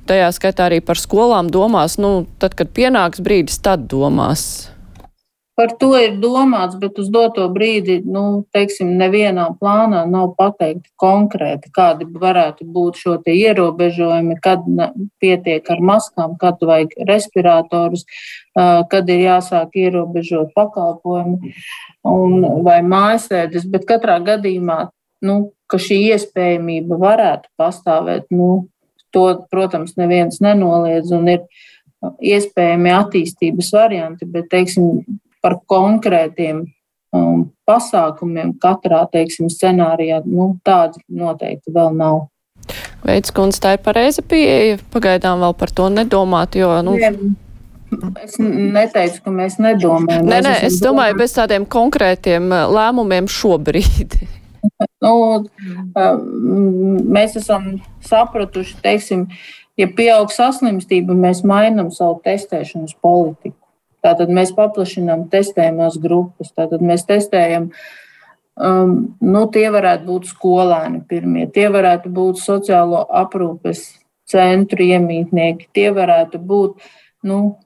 tajā 0.08 0.32
skaitā 0.36 0.70
arī 0.70 0.80
par 0.84 1.00
skolām 1.00 1.52
domās, 1.54 2.00
nu, 2.02 2.26
tad, 2.42 2.58
kad 2.58 2.74
pienāks 2.76 3.22
brīdis, 3.24 3.62
tad 3.64 3.86
domās. 3.92 4.48
Par 5.58 5.72
to 5.82 5.88
ir 5.98 6.20
domāts, 6.22 6.76
bet 6.78 7.00
uz 7.02 7.08
doto 7.10 7.48
brīdi, 7.50 7.96
nu, 8.06 8.44
teiksim, 8.54 8.92
nevienā 9.00 9.48
plānā 9.58 10.04
nav 10.06 10.36
pateikti 10.38 10.92
konkrēti, 11.02 11.72
kādi 11.74 12.06
varētu 12.06 12.68
būt 12.76 13.00
šo 13.02 13.16
ierobežojumi, 13.34 14.38
kad 14.44 14.68
pietiek 15.18 15.72
ar 15.74 15.82
maskām, 15.82 16.38
kad 16.38 16.62
vajag 16.62 16.94
respiratorus, 17.10 18.06
kad 18.54 19.10
ir 19.10 19.24
jāsāk 19.24 19.74
ierobežot 19.82 20.54
pakalpojumi 20.54 21.56
un, 22.06 22.38
vai 22.62 22.84
mājasēdes. 22.86 23.66
Bet 23.74 23.90
katrā 23.90 24.22
gadījumā, 24.30 24.92
nu, 25.26 25.40
ka 25.66 25.82
šī 25.82 26.04
iespējamība 26.12 27.02
varētu 27.02 27.50
pastāvēt, 27.58 28.30
nu, 28.30 28.68
to, 29.16 29.26
protams, 29.52 29.96
neviens 30.00 30.42
nenoliedz 30.44 31.12
un 31.16 31.30
ir 31.32 31.46
iespējami 32.22 32.94
attīstības 32.94 33.72
varianti, 33.74 34.28
bet, 34.30 34.50
teiksim, 34.52 35.02
par 35.42 35.58
konkrētiem 35.70 36.64
um, 37.16 37.48
pasākumiem 37.68 38.54
katrā 38.62 39.04
teiksim, 39.12 39.50
scenārijā. 39.52 40.22
Nu, 40.26 40.54
tādi 40.66 41.02
noteikti 41.08 41.74
vēl 41.74 41.96
nav. 41.98 42.28
Veids, 43.06 43.32
kundze, 43.32 43.62
tā 43.64 43.76
ir 43.78 43.84
pareiza 43.84 44.24
pieeja. 44.26 44.80
Pagaidām 44.94 45.44
vēl 45.46 45.54
par 45.58 45.74
to 45.74 45.90
nedomāt, 45.94 46.58
jo. 46.60 46.72
Nu... 46.86 46.98
Es 48.20 48.36
neteicu, 48.42 49.22
ka 49.24 49.32
mēs 49.32 49.62
nedomājam. 49.64 50.26
Nē, 50.28 50.42
nē, 50.44 50.56
es 50.68 50.82
domāju, 50.84 51.16
domā... 51.16 51.22
bez 51.24 51.36
tādiem 51.38 51.64
konkrētiem 51.72 52.50
uh, 52.52 52.66
lēmumiem 52.74 53.30
šobrīd. 53.32 54.18
nu, 55.04 55.14
um, 55.98 56.98
mēs 57.14 57.38
esam 57.40 57.78
sapratuši, 58.06 58.78
teiksim, 58.84 59.28
ja 59.78 59.90
pieaug 59.94 60.34
saslimstība, 60.34 61.16
mēs 61.18 61.44
mainām 61.48 61.92
savu 61.94 62.20
testēšanas 62.26 62.98
politiku. 63.04 63.58
Tātad 64.06 64.32
mēs 64.32 64.54
paplašinām 64.56 65.28
testējumās 65.32 65.98
grupas. 66.02 66.54
Tātad 66.56 66.84
mēs 66.86 67.04
testējam, 67.10 67.72
um, 68.56 68.98
nu, 69.22 69.46
tie 69.54 69.68
varētu 69.74 70.08
būt 70.08 70.30
skolēni 70.32 71.02
pirmie, 71.10 71.48
tie 71.54 71.68
varētu 71.74 72.12
būt 72.14 72.42
sociālo 72.42 73.04
aprūpes 73.22 73.90
centru 74.28 74.86
iemītnieki, 74.86 75.70
tie 75.76 75.90
varētu 75.96 76.40
būt 76.40 76.90
nu, 77.28 77.58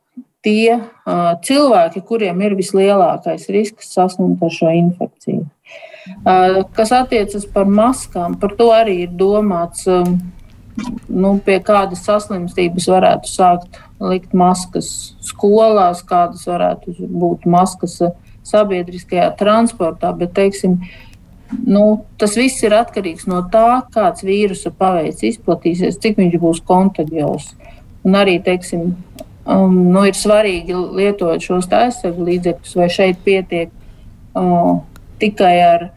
tie 0.45 0.79
uh, 0.79 1.35
cilvēki, 1.45 2.01
kuriem 2.07 2.41
ir 2.41 2.57
vislielākais 2.57 3.47
risks 3.53 3.91
saslimt 3.93 4.41
ar 4.41 4.53
šo 4.53 4.71
infekciju. 4.73 5.45
Uh, 5.45 5.90
kas 6.77 6.93
attiecas 6.95 7.47
par 7.53 7.69
maskām, 7.69 8.37
par 8.39 8.55
to 8.57 8.71
arī 8.75 9.03
ir 9.05 9.17
domāts. 9.17 9.87
Um, 9.89 10.19
nu, 11.09 11.35
pie 11.45 11.57
kādas 11.63 12.03
saslimstības 12.07 12.87
varētu 12.91 13.29
sākt 13.29 13.79
likt 14.01 14.33
maskas 14.37 15.13
skolās, 15.25 16.03
kādas 16.07 16.45
varētu 16.49 16.95
būt 17.11 17.45
maskas 17.49 17.99
sabiedriskajā 18.47 19.29
transportā. 19.39 20.13
Bet, 20.17 20.33
teiksim, 20.37 20.79
nu, 21.67 21.83
tas 22.21 22.37
viss 22.39 22.63
ir 22.65 22.75
atkarīgs 22.77 23.27
no 23.29 23.43
tā, 23.53 23.83
kāds 23.93 24.25
vīrusa 24.25 24.73
paveids 24.77 25.25
izplatīsies, 25.27 25.99
cik 26.01 26.19
viņš 26.21 26.39
būs 26.41 26.63
kontaģios. 26.67 27.51
Un 28.07 28.17
arī, 28.17 28.39
teiksim, 28.41 28.95
um, 29.45 29.75
nu, 29.91 30.05
ir 30.09 30.17
svarīgi 30.17 30.77
lietot 30.97 31.43
šos 31.43 31.69
aizsargu 31.69 32.31
līdzekļus, 32.31 32.77
vai 32.79 32.89
šeit 32.89 33.21
pietiek 33.27 33.69
uh, 33.69 34.79
tikai 35.21 35.55
ar 35.63 35.89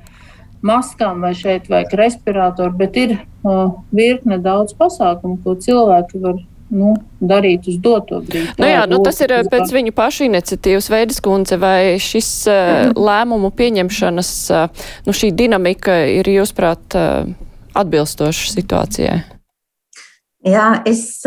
maskām, 0.64 1.20
vai 1.24 1.34
šeit 1.36 1.68
vajag 1.68 1.92
respiratoru, 2.00 2.72
bet 2.78 2.96
ir 2.96 3.16
uh, 3.18 3.76
virkne 3.92 4.40
daudz 4.42 4.76
pasākumu, 4.78 5.38
ko 5.44 5.56
cilvēki 5.60 6.22
var 6.22 6.40
nu, 6.74 6.94
darīt 7.20 7.68
uz 7.70 7.76
doto 7.82 8.22
brīdi. 8.24 8.54
Nu 8.58 8.70
jā, 8.70 8.86
nu, 8.90 8.98
tas 9.04 9.20
ir 9.22 9.34
pēc 9.52 9.74
viņu 9.74 9.92
pašu 9.94 10.28
iniciatīvas 10.30 10.88
veidas, 10.92 11.20
kundze, 11.24 11.60
vai 11.60 12.00
šis 12.02 12.30
uh, 12.48 12.94
lēmumu 12.96 13.52
pieņemšanas, 13.54 14.32
uh, 14.54 14.88
nu, 15.04 15.16
šī 15.16 15.34
dinamika 15.36 16.00
ir, 16.16 16.32
jūsprāt, 16.40 16.96
atbilstoša 17.74 18.52
situācijai? 18.54 19.20
Jā, 20.44 20.82
es, 20.84 21.22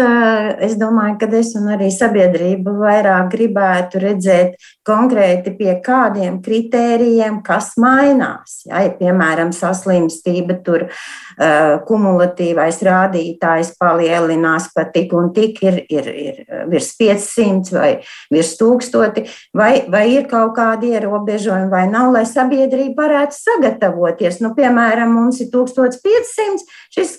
es 0.61 0.75
domāju, 0.77 1.15
ka 1.17 1.27
es 1.39 1.55
un 1.57 1.71
arī 1.73 1.87
sabiedrība 1.89 2.69
vairāk 2.77 3.31
gribētu 3.31 3.97
redzēt 4.03 4.59
konkrēti 4.85 5.55
pie 5.57 5.71
kādiem 5.81 6.35
kritērijiem, 6.45 7.39
kas 7.45 7.71
mainās. 7.81 8.59
Ja, 8.69 8.83
ja 8.85 8.91
piemēram, 8.99 9.49
saslimstība, 9.57 10.59
tur 10.61 10.85
uh, 10.85 11.79
kumulatīvais 11.87 12.77
rādītājs 12.85 13.73
palielinās 13.81 14.69
pat 14.75 14.93
tik 14.93 15.15
un 15.17 15.31
tik, 15.33 15.63
ir, 15.65 15.79
ir, 15.89 16.11
ir 16.13 16.69
virs 16.69 16.93
500 17.01 17.73
vai 17.73 17.91
virs 18.33 18.53
1000, 18.61 19.25
vai, 19.57 19.71
vai 19.89 20.05
ir 20.13 20.29
kaut 20.29 20.53
kādi 20.59 20.93
ierobežojumi 20.93 21.73
vai 21.73 21.87
nav, 21.89 22.11
lai 22.13 22.25
sabiedrība 22.29 23.07
varētu 23.07 23.39
sagatavoties. 23.41 24.43
Nu, 24.45 24.53
piemēram, 24.53 25.09
mums 25.17 25.41
ir 25.41 25.49
1500, 25.57 26.69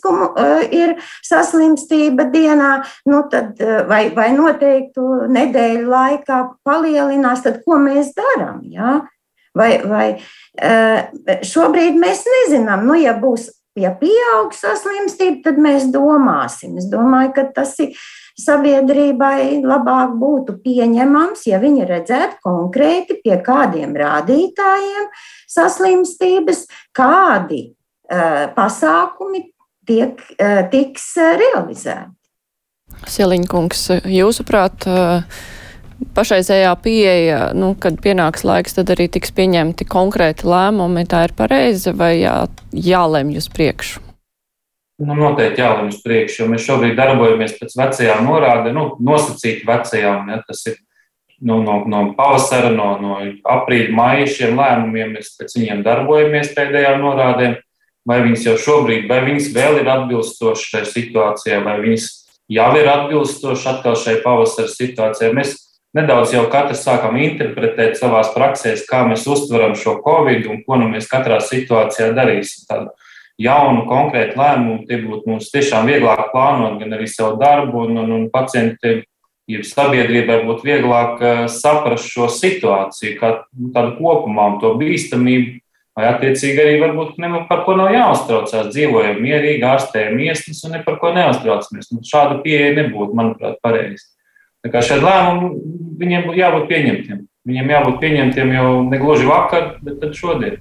kumu, 0.02 0.32
uh, 0.32 0.64
ir 0.74 0.96
saslimstība 1.26 2.28
dienā, 2.32 2.72
nu 3.08 3.22
tad, 3.30 3.54
eh, 3.60 3.84
vai, 3.88 4.08
vai 4.14 4.30
noteiktu 4.36 5.30
nedēļu 5.32 5.86
laikā 5.88 6.40
palielinās, 6.66 7.44
tad 7.44 7.62
ko 7.64 7.78
mēs 7.82 8.12
darām? 8.16 8.60
Ja? 8.72 9.00
Vai, 9.56 9.78
vai 9.82 10.08
eh, 10.60 11.08
šobrīd 11.42 11.96
mēs 11.98 12.24
nezinām, 12.28 12.84
nu, 12.86 12.94
ja 12.98 13.14
būs, 13.18 13.48
ja 13.78 13.92
pieaug 13.96 14.54
saslimstība, 14.54 15.42
tad 15.48 15.60
mēs 15.62 15.88
domāsim. 15.94 16.76
Es 16.78 16.88
domāju, 16.90 17.32
ka 17.36 17.46
tas 17.56 17.74
ir 17.82 17.94
sabiedrībai 18.38 19.58
labāk 19.66 20.14
būtu 20.18 20.58
pieņemams, 20.62 21.46
ja 21.50 21.58
viņi 21.62 21.86
redzētu 21.88 22.38
konkrēti 22.44 23.18
pie 23.24 23.38
kādiem 23.42 23.96
rādītājiem 23.98 25.08
saslimstības, 25.50 26.66
kādi 26.94 27.62
uh, 27.72 28.46
pasākumi 28.54 29.48
tiek, 29.88 30.22
eh, 30.38 30.62
tiks 30.72 31.10
eh, 31.16 31.36
realizēti. 31.42 32.14
Sieliņkungs, 33.08 33.84
jūsuprāt, 34.08 34.86
eh, 34.88 35.38
pašreizējā 36.16 36.72
pieeja, 36.82 37.40
nu, 37.58 37.74
kad 37.80 38.00
pienāks 38.04 38.44
laiks, 38.48 38.76
tad 38.78 38.92
arī 38.94 39.08
tiks 39.12 39.32
pieņemti 39.34 39.86
konkrēti 39.88 40.48
lēmumi, 40.48 41.06
tā 41.08 41.26
ir 41.28 41.34
pareiza 41.38 41.94
vai 41.96 42.18
jā, 42.20 42.36
jālemj 42.72 43.40
uz 43.42 43.48
priekšu? 43.54 44.04
Nu, 44.98 45.14
noteikti 45.14 45.62
jālemj 45.62 45.92
uz 45.94 46.02
priekšu, 46.02 46.42
jo 46.42 46.50
mēs 46.50 46.64
šobrīd 46.66 46.96
darbojamies 46.98 47.54
pēc 47.60 47.76
vecajām 47.78 48.24
norādēm, 48.26 48.74
nu, 48.74 48.86
nosacīti 48.98 49.66
vecajām. 49.68 50.32
Ja, 50.32 50.40
tas 50.48 50.64
ir 50.66 50.80
nu, 51.38 51.60
no, 51.62 51.84
no 51.86 52.00
pavasara, 52.18 52.72
no, 52.74 52.88
no 52.98 53.20
aprīļa, 53.46 53.92
maija 53.94 54.26
šiem 54.26 54.58
lēmumiem, 54.58 55.14
mēs 55.14 55.36
pēc 55.38 55.54
viņiem 55.54 55.84
darbojamies 55.86 56.50
pēdējām 56.56 56.98
norādēm 57.04 57.54
vai 58.08 58.22
viņas 58.24 58.46
jau 58.46 58.56
šobrīd, 58.64 59.08
vai 59.10 59.20
viņas 59.26 59.50
vēl 59.54 59.82
ir 59.82 59.90
atbilstošas 59.92 60.70
šai 60.72 60.84
situācijai, 60.88 61.62
vai 61.64 61.78
viņas 61.84 62.06
jau 62.56 62.68
ir 62.80 62.88
atbilstošas 62.88 63.66
atkal 63.74 63.98
šai 64.00 64.18
pavasara 64.24 64.70
situācijai. 64.72 65.34
Mēs 65.36 65.56
nedaudz 65.96 66.32
jau 66.32 66.46
katrs 66.52 66.84
sākam 66.86 67.18
interpretēt 67.20 67.98
savā 68.00 68.22
praksē, 68.34 68.74
kā 68.88 69.04
mēs 69.08 69.26
uztveram 69.28 69.76
šo 69.76 69.98
covid 70.04 70.48
un 70.48 70.62
ko 70.64 70.80
nu 70.80 70.88
mēs 70.92 71.10
katrā 71.10 71.40
situācijā 71.44 72.10
darīsim. 72.16 72.64
Tādu 72.68 72.94
jaunu, 73.38 73.84
konkrētu 73.90 74.40
lēmumu, 74.40 74.82
tie 74.88 75.02
būtu 75.04 75.30
mums 75.30 75.52
tiešām 75.52 75.86
vieglāk 75.88 76.30
plānot 76.32 76.80
gan 76.80 76.96
arī 76.96 77.06
savu 77.10 77.38
darbu, 77.40 77.86
un, 77.86 78.02
un, 78.02 78.16
un 78.16 78.26
pacientiem, 78.32 79.04
ja 79.48 79.62
sabiedrībai 79.64 80.42
būtu 80.48 80.66
vieglāk 80.66 81.22
uh, 81.22 81.46
saprast 81.52 82.10
šo 82.10 82.26
situāciju, 82.32 83.14
kā 83.20 83.32
nu, 83.56 83.70
tādu 83.76 83.96
kopumā 84.00 84.52
un 84.54 84.60
to 84.64 84.74
bīstamību 84.80 85.60
Vai 85.98 86.12
attiecīgi 86.12 86.62
arī 86.62 86.76
varbūt 86.78 87.16
ne 87.18 87.40
par 87.48 87.64
ko 87.66 87.74
nav 87.74 87.88
jāuztraucās. 87.90 88.68
Dzīvojam 88.70 89.16
mierīgi, 89.18 89.64
ārstējam 89.66 90.20
iesnas 90.22 90.60
un 90.68 90.76
ne 90.76 90.82
par 90.84 91.00
ko 91.00 91.10
neuztraucamies. 91.16 91.90
Nu, 91.90 92.04
šāda 92.06 92.38
pieeja 92.44 92.70
nebūtu, 92.76 93.16
manuprāt, 93.18 93.56
pareizi. 93.66 94.06
Tā 94.62 94.70
kā 94.70 94.82
šādi 94.84 95.02
lēmumi 95.08 95.50
viņiem 95.98 96.28
būtu 96.28 96.38
jābūt 96.38 96.70
pieņemtiem. 96.70 97.24
Viņiem 97.50 97.74
jābūt 97.74 97.98
pieņemtiem 98.04 98.54
jau 98.54 98.70
ne 98.86 99.00
gluži 99.02 99.26
vakar, 99.26 99.72
bet 99.82 100.06
šodien. 100.14 100.60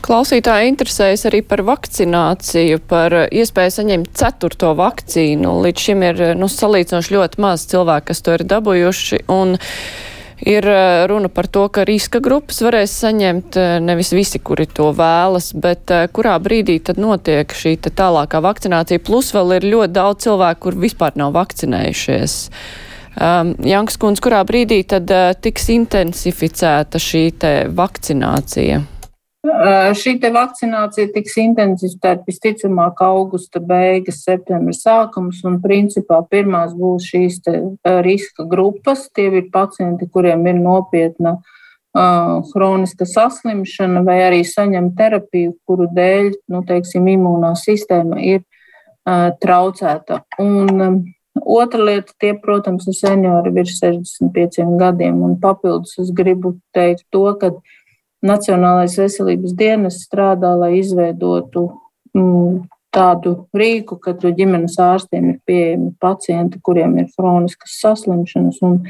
Klausītāji 0.00 0.70
interesējas 0.72 1.26
arī 1.28 1.42
par 1.44 1.60
vakcināciju, 1.68 2.80
par 2.88 3.12
iespēju 3.28 3.74
saņemt 3.74 4.14
ceturto 4.16 4.72
vakcīnu. 4.78 5.52
Līdz 5.66 5.84
šim 5.84 6.04
ir 6.06 6.22
nu, 6.40 6.48
salīdzinoši 6.48 7.16
ļoti 7.18 7.42
maz 7.44 7.66
cilvēku, 7.68 8.08
kas 8.08 8.24
to 8.24 8.38
ir 8.38 8.46
dabūjuši. 8.48 9.20
Un 9.36 9.58
Ir 10.40 10.64
eh, 10.68 11.06
runa 11.06 11.28
par 11.28 11.46
to, 11.46 11.66
ka 11.68 11.84
riska 11.84 12.20
grupas 12.24 12.62
varēs 12.64 12.92
saņemt 13.02 13.56
eh, 13.60 13.72
nevis 13.84 14.12
visi, 14.16 14.40
kuri 14.40 14.64
to 14.66 14.88
vēlas, 14.96 15.50
bet 15.52 15.92
eh, 15.92 16.06
kurā 16.08 16.38
brīdī 16.40 16.78
tad 16.84 17.00
notiek 17.00 17.52
šī 17.52 17.76
tālākā 17.84 18.40
vakcinācija. 18.40 19.02
Plus 19.04 19.34
vēl 19.36 19.58
ir 19.58 19.68
ļoti 19.74 19.92
daudz 19.98 20.24
cilvēku, 20.24 20.62
kur 20.64 20.78
vispār 20.80 21.18
nav 21.20 21.34
vakcinējušies. 21.36 22.38
Um, 23.20 23.52
Janks 23.66 23.98
Kunds, 24.00 24.22
kurā 24.22 24.38
brīdī 24.46 24.78
tad 24.88 25.10
uh, 25.12 25.32
tiks 25.34 25.66
intensificēta 25.74 27.00
šī 27.02 27.24
vakcinācija? 27.76 28.78
Šī 29.40 30.18
vakcinācija 30.20 31.08
tiks 31.14 31.38
intensificēta 31.40 32.26
visticamāk 32.28 32.98
augusta 33.00 33.60
beigas, 33.60 34.18
septembra 34.26 34.74
sākums, 34.76 35.40
un 35.48 35.56
principā 35.62 36.18
pirmās 36.28 36.74
būs 36.76 37.06
šīs 37.08 37.40
riska 38.04 38.44
grupas. 38.44 39.08
Tie 39.08 39.30
ir 39.32 39.48
pacienti, 39.50 40.10
kuriem 40.12 40.44
ir 40.44 40.60
nopietna 40.60 41.38
uh, 41.40 42.44
hroniska 42.52 43.08
saslimšana 43.08 44.04
vai 44.04 44.18
arī 44.26 44.42
saņem 44.44 44.92
terapiju, 44.98 45.56
kuru 45.64 45.88
dēļ, 45.96 46.34
nu, 46.52 46.60
teiksim, 46.68 47.08
imūnā 47.08 47.54
sistēma 47.56 48.20
ir 48.20 48.44
uh, 48.44 49.32
traucēta. 49.40 50.20
Un, 50.42 50.76
um, 50.76 51.00
Otra 51.40 51.78
lieta, 51.78 52.10
tie, 52.20 52.32
protams, 52.36 52.88
ir 52.90 52.94
seniori 52.98 53.52
virs 53.54 53.76
65 53.78 54.64
gadiem, 54.76 55.22
un 55.24 55.36
papildus 55.40 55.94
es 56.02 56.10
gribu 56.12 56.56
teikt 56.74 57.04
to, 57.14 57.22
ka 57.38 57.52
uh, 57.54 57.76
Nacionālais 58.26 58.98
veselības 59.00 59.54
dienas 59.56 60.02
strādā, 60.04 60.52
lai 60.58 60.74
izveidotu 60.80 61.70
mm, 62.16 62.66
tādu 62.92 63.34
rīku, 63.56 63.96
ka 64.02 64.12
ģimenes 64.18 64.76
ārstiem 64.82 65.32
ir 65.32 65.40
pieejami 65.46 65.94
pacienti, 66.02 66.60
kuriem 66.62 66.98
ir 67.00 67.10
kroniskas 67.16 67.78
saslimšanas, 67.80 68.60
un 68.66 68.80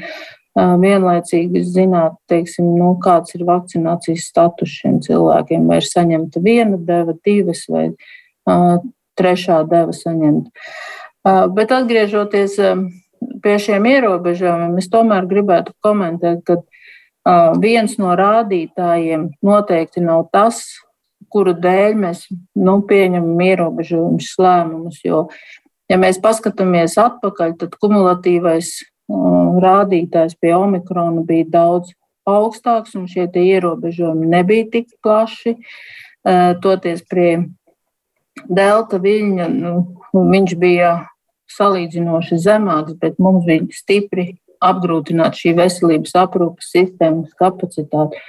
vienlaicīgi 0.55 1.61
zināt, 1.63 2.17
teiksim, 2.27 2.73
nu, 2.75 2.95
kāds 2.99 3.35
ir 3.37 3.45
vakcinācijas 3.47 4.27
status 4.27 4.73
šiem 4.81 4.99
cilvēkiem, 5.03 5.67
vai 5.69 5.79
ir 5.79 5.87
saņemta 5.87 6.41
viena 6.43 6.75
deva, 6.77 7.15
divas 7.23 7.63
vai 7.71 7.85
uh, 7.91 8.81
trešā 9.19 9.61
deva 9.71 9.95
saņemta. 9.95 10.51
Uh, 11.21 11.45
bet 11.55 11.71
atgriežoties 11.71 12.57
uh, 12.59 12.83
pie 13.43 13.55
šiem 13.63 13.87
ierobežojumiem, 13.93 14.75
es 14.81 14.91
tomēr 14.91 15.29
gribētu 15.29 15.71
komentēt, 15.85 16.43
ka 16.43 16.59
Viens 17.61 17.97
no 18.01 18.15
rādītājiem 18.17 19.27
noteikti 19.45 20.01
nav 20.01 20.25
tas, 20.33 20.63
kuru 21.31 21.53
dēļ 21.53 21.97
mēs 22.01 22.25
nu, 22.57 22.79
pieņemam 22.87 23.43
ierobežojumus 23.45 24.31
lēmumus. 24.41 25.01
Jo, 25.05 25.27
ja 25.91 25.99
mēs 26.01 26.19
paskatāmies 26.23 26.97
atpakaļ, 26.99 27.55
tad 27.61 27.77
kumulatīvais 27.77 28.73
rādītājs 29.61 30.37
pie 30.41 30.55
omikrona 30.57 31.23
bija 31.27 31.45
daudz 31.53 31.93
augstāks, 32.27 32.95
un 32.97 33.07
šie 33.11 33.27
ierobežojumi 33.29 34.29
nebija 34.33 34.69
tik 34.73 34.91
plaši. 35.03 35.57
Toties 36.61 37.05
pie 37.09 37.29
delta 38.49 38.99
viļņa, 39.01 39.47
nu, 39.53 39.73
viņš 40.13 40.57
bija 40.61 40.91
salīdzinoši 41.51 42.37
zemāks, 42.39 42.95
bet 43.01 43.17
mums 43.19 43.45
bija 43.47 43.65
stipri 43.75 44.27
apgrūtināt 44.61 45.37
šī 45.39 45.55
veselības 45.57 46.15
aprūpas 46.23 46.71
sistēmas 46.73 47.33
kapacitāti. 47.39 48.19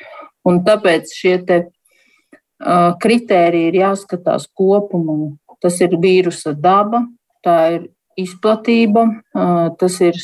Un 0.49 0.63
tāpēc 0.67 1.13
šie 1.15 1.37
te, 1.47 1.59
uh, 1.63 2.93
kritēriji 3.03 3.71
ir 3.71 3.81
jāskatās 3.83 4.49
kopumā. 4.59 5.35
Tas 5.63 5.77
ir 5.85 5.95
vīrusa 6.03 6.57
daba, 6.59 7.05
tā 7.47 7.59
ir 7.77 7.85
izplatība, 8.19 9.07
uh, 9.35 9.69
tas 9.79 10.01
ir 10.03 10.19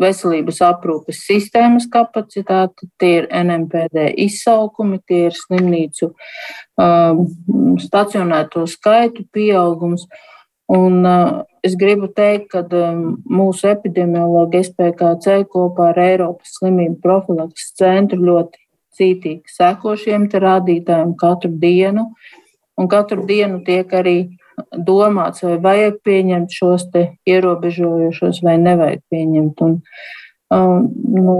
veselības 0.00 0.60
aprūpes 0.64 1.22
sistēmas 1.26 1.86
kapacitāte, 1.90 2.88
tie 3.00 3.12
ir 3.20 3.28
NMPD 3.32 4.10
izsaukumi, 4.26 5.00
tie 5.08 5.26
ir 5.28 5.36
slimnīcu 5.36 6.10
um, 6.10 7.24
stacionēto 7.80 8.66
skaitu 8.70 9.26
pieaugums. 9.32 10.06
Un, 10.70 11.04
uh, 11.04 11.42
es 11.66 11.74
gribu 11.74 12.06
teikt, 12.14 12.52
ka 12.52 12.62
um, 12.62 13.16
mūsu 13.26 13.66
epidemiologi 13.72 14.60
SPKC 14.68 15.40
kopā 15.50 15.88
ar 15.90 15.98
Eiropas 15.98 16.52
slimību 16.60 17.00
profilakses 17.02 17.72
centru 17.80 18.20
ļoti 18.28 18.60
cītīgi 18.94 19.50
seko 19.50 19.96
šiem 19.98 20.28
rādītājiem 20.30 21.16
katru 21.18 21.50
dienu. 21.64 22.12
Un 22.78 22.88
katru 22.88 23.26
dienu 23.26 23.64
tiek 23.66 23.90
arī 23.92 24.16
domāts, 24.86 25.42
vai 25.42 25.58
vajag 25.64 25.98
pieņemt 26.06 26.54
šos 26.54 26.86
ierobežojošos 27.28 28.42
vai 28.46 28.56
nevajag 28.62 29.02
pieņemt. 29.10 29.66
Un, 29.66 29.76
um, 30.54 30.86
nu, 31.16 31.36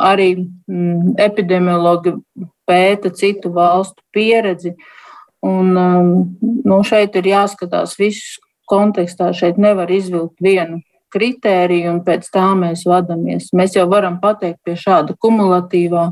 arī 0.00 0.30
mm, 0.40 1.16
epidemiologi 1.28 2.16
pēta 2.66 3.12
citu 3.12 3.52
valstu 3.52 4.00
pieredzi. 4.16 4.72
Un, 5.44 5.76
um, 5.76 6.10
nu, 6.40 6.80
šeit 6.86 7.14
ir 7.20 7.30
jāskatās 7.34 7.98
visus 8.00 8.40
kontekstā 8.68 9.32
šeit 9.36 9.58
nevar 9.62 9.90
izvilkt 9.92 10.42
vienu 10.42 10.82
kritēriju 11.14 11.92
un 11.94 12.00
pēc 12.06 12.28
tā 12.34 12.48
mēs 12.58 12.84
vadāmies. 12.88 13.52
Mēs 13.56 13.76
jau 13.78 13.86
varam 13.90 14.18
pateikt 14.22 14.60
pie 14.66 14.76
šāda 14.78 15.16
kumulatīvā. 15.22 16.10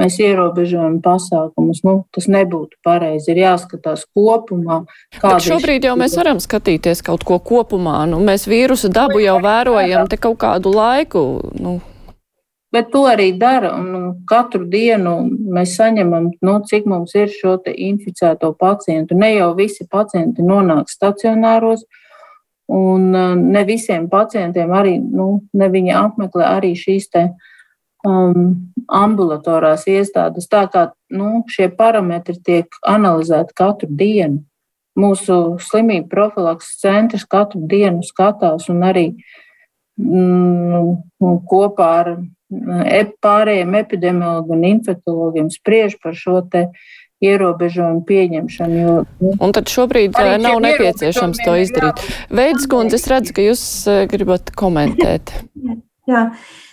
Mēs 0.00 0.16
ierobežojam 0.22 1.00
pasākumus. 1.04 1.82
Nu, 1.84 1.96
tas 2.14 2.28
nebūtu 2.30 2.78
pareizi. 2.86 3.32
Ir 3.32 3.42
jāskatās 3.42 4.06
kopumā. 4.16 4.84
Bet 5.18 5.44
šobrīd 5.44 5.84
jau 5.84 5.96
mēs 5.98 6.14
varam 6.16 6.40
skatīties 6.40 7.02
kaut 7.04 7.26
ko 7.28 7.40
kopumā. 7.42 7.98
Nu, 8.08 8.22
mēs 8.24 8.46
vīrusu 8.48 8.88
dabu 8.94 9.20
jau 9.20 9.36
vērojam 9.44 10.08
te 10.08 10.16
kaut 10.16 10.38
kādu 10.40 10.72
laiku. 10.72 11.24
Nu, 11.58 11.80
Bet 12.70 12.92
to 12.92 13.02
arī 13.10 13.32
dara. 13.38 13.72
Un 13.74 14.22
katru 14.30 14.66
dienu 14.70 15.16
mēs 15.26 15.74
saņemam, 15.78 16.30
nu, 16.46 16.58
cik 16.66 16.86
mums 16.90 17.16
ir 17.18 17.32
šo 17.34 17.56
inficēto 17.66 18.52
pacientu. 18.58 19.18
Ne 19.18 19.34
jau 19.34 19.50
visi 19.58 19.88
pacienti 19.90 20.46
nonāk 20.46 20.90
stacionāros, 20.90 21.82
un 22.70 23.08
uh, 23.10 23.34
ne 23.34 23.64
visiem 23.66 24.06
pacientiem 24.08 24.70
arī 24.70 25.00
nu, 25.02 25.42
viņi 25.50 25.96
apmeklē 25.98 26.46
arī 26.46 26.76
šīs 26.78 27.10
te, 27.10 27.24
um, 28.06 28.70
ambulatorās 28.86 29.86
iestādes. 29.90 30.48
Tā 30.50 30.66
kā 30.70 30.90
nu, 31.10 31.42
šie 31.50 31.70
parametri 31.74 32.38
tiek 32.38 32.80
analizēti 32.86 33.56
katru 33.56 33.90
dienu. 33.90 34.44
Mūsu 34.98 35.56
slimību 35.62 36.10
profilakses 36.10 36.80
centrs 36.82 37.24
katru 37.30 37.62
dienu 37.70 38.02
skatās 38.04 38.66
un 38.72 38.82
arī 38.84 39.06
mm, 39.98 40.96
kopā 41.48 41.90
ar 42.00 42.10
pārējiem 43.22 43.76
epidemiologiem 43.78 44.56
un 44.56 44.66
infektologiem 44.74 45.50
spriež 45.54 45.96
par 46.02 46.16
šo 46.18 46.40
te 46.50 46.68
ierobežojumu 47.20 48.02
pieņemšanu. 48.08 48.80
Jo, 48.80 48.94
nu, 49.20 49.32
un 49.44 49.52
tad 49.56 49.68
šobrīd 49.68 50.16
nav 50.40 50.60
nepieciešams 50.64 51.42
to 51.44 51.56
izdarīt. 51.60 52.00
Veids, 52.32 52.66
kundze, 52.70 52.96
es 52.96 53.08
redzu, 53.12 53.36
ka 53.36 53.44
jūs 53.44 53.64
gribat 54.10 54.52
komentēt. 54.56 55.34
Jā. 56.08 56.30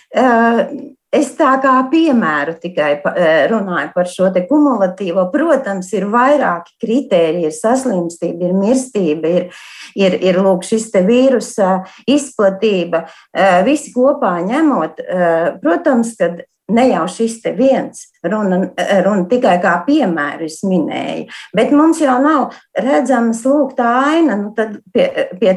Uh, 0.08 0.62
Es 1.08 1.30
tā 1.38 1.54
kā 1.62 1.72
piemēru 1.88 2.58
tikai 2.60 2.90
eh, 3.00 3.46
runāju 3.48 3.94
par 3.94 4.10
šo 4.12 4.28
kumulatīvo. 4.50 5.24
Protams, 5.32 5.88
ir 5.96 6.04
vairāki 6.12 6.74
kriteriji, 6.84 7.48
ir 7.48 7.54
saslimstība, 7.56 8.50
ir 8.50 8.58
mirstība, 8.58 9.30
ir, 9.38 9.46
ir, 9.96 10.18
ir 10.20 10.40
lūk, 10.44 10.66
šis 10.68 10.90
vīrusa 10.92 11.78
izplatība. 12.04 13.06
Eh, 13.32 13.62
visi 13.64 13.94
kopā 13.96 14.36
ņemot, 14.44 15.00
eh, 15.00 15.50
protams, 15.62 16.12
ka 16.20 16.34
ne 16.68 16.84
jau 16.90 17.06
šis 17.08 17.40
viens 17.56 18.04
runa, 18.20 18.60
runa 19.04 19.24
tikai 19.30 19.56
kā 19.62 19.78
piemēru 19.86 20.44
es 20.44 20.60
minēju, 20.60 21.24
bet 21.56 21.72
mums 21.72 22.02
jau 22.04 22.18
nav 22.20 22.52
redzams 22.76 23.40
lūk 23.48 23.72
tā 23.78 23.88
aina, 24.10 24.36
nu 24.36 24.52
tad 24.52 24.76
pie, 24.92 25.08
pie 25.40 25.54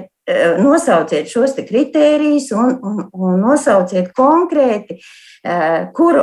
nosauciet 0.61 1.29
šos 1.31 1.55
kritērijus 1.57 2.51
un, 2.55 2.75
un, 2.81 3.01
un 3.11 3.39
nosauciet 3.41 4.11
konkrēti, 4.17 4.99
kur 5.97 6.21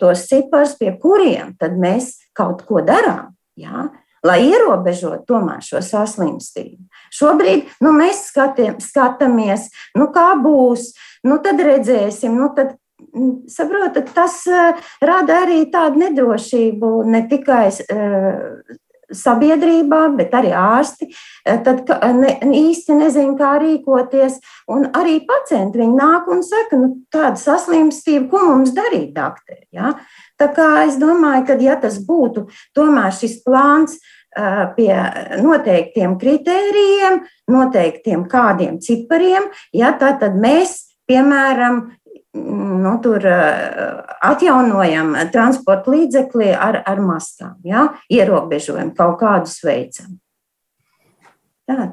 tos 0.00 0.26
cipars, 0.28 0.76
pie 0.80 0.92
kuriem 1.00 1.54
tad 1.60 1.78
mēs 1.80 2.16
kaut 2.36 2.64
ko 2.68 2.82
darām. 2.84 3.34
Ja? 3.58 3.88
Lai 4.26 4.40
ierobežotu 4.48 5.22
tomēr 5.28 5.62
šo 5.62 5.80
saslimstību. 5.84 6.88
Šobrīd 7.14 7.68
nu, 7.84 7.92
mēs 7.94 8.26
skatiem, 8.32 8.80
skatāmies, 8.82 9.68
nu, 9.96 10.10
kā 10.14 10.32
būs, 10.42 10.90
nu, 11.24 11.38
tad 11.44 11.62
redzēsim, 11.62 12.34
nu, 12.34 12.50
tad 12.56 12.74
saprotat, 13.48 14.10
tas 14.14 14.42
rada 15.00 15.42
arī 15.44 15.62
tādu 15.72 16.02
nedrošību 16.02 16.90
ne 17.08 17.22
tikai 17.30 17.68
sabiedrībā, 19.14 20.00
bet 20.18 20.34
arī 20.36 20.52
ārsti 20.56 21.08
eh, 21.08 21.58
tad 21.64 21.88
ne, 22.18 22.34
īsti 22.58 22.96
nezina, 22.98 23.34
kā 23.38 23.54
rīkoties. 23.62 24.38
Un 24.72 24.88
arī 24.96 25.18
pacienti 25.28 25.80
viņi 25.80 25.96
nāk 25.96 26.28
un 26.32 26.44
saka, 26.46 26.80
nu, 26.80 26.90
tāda 27.12 27.40
saslimstība, 27.40 28.28
ko 28.32 28.44
mums 28.50 28.74
darīt, 28.76 29.14
doktori. 29.16 29.64
Ja? 29.74 29.94
Tā 30.40 30.50
kā 30.54 30.68
es 30.86 31.00
domāju, 31.00 31.46
ka 31.48 31.58
ja 31.62 31.78
tas 31.80 31.98
būtu 32.04 32.48
tomēr 32.76 33.14
šis 33.16 33.40
plāns 33.46 33.98
eh, 33.98 34.64
pie 34.76 34.92
noteiktiem 35.44 36.18
kritērijiem, 36.20 37.22
noteiktiem 37.52 38.26
kādiem 38.28 38.78
cipariem, 38.84 39.48
ja, 39.72 39.94
tā 39.96 40.14
tad 40.20 40.36
mēs, 40.36 40.82
piemēram, 41.08 41.86
nu, 42.36 42.92
tur 43.02 43.24
atjaunojam 44.30 45.14
transporta 45.32 45.94
līdzekli 45.94 46.50
ar, 46.54 46.82
ar 46.86 47.00
mastām, 47.04 47.56
ja? 47.64 47.88
ierobežojam 48.12 48.92
kaut 48.96 49.18
kādus 49.22 49.58
veicam. 49.64 50.18
Tā. 51.68 51.88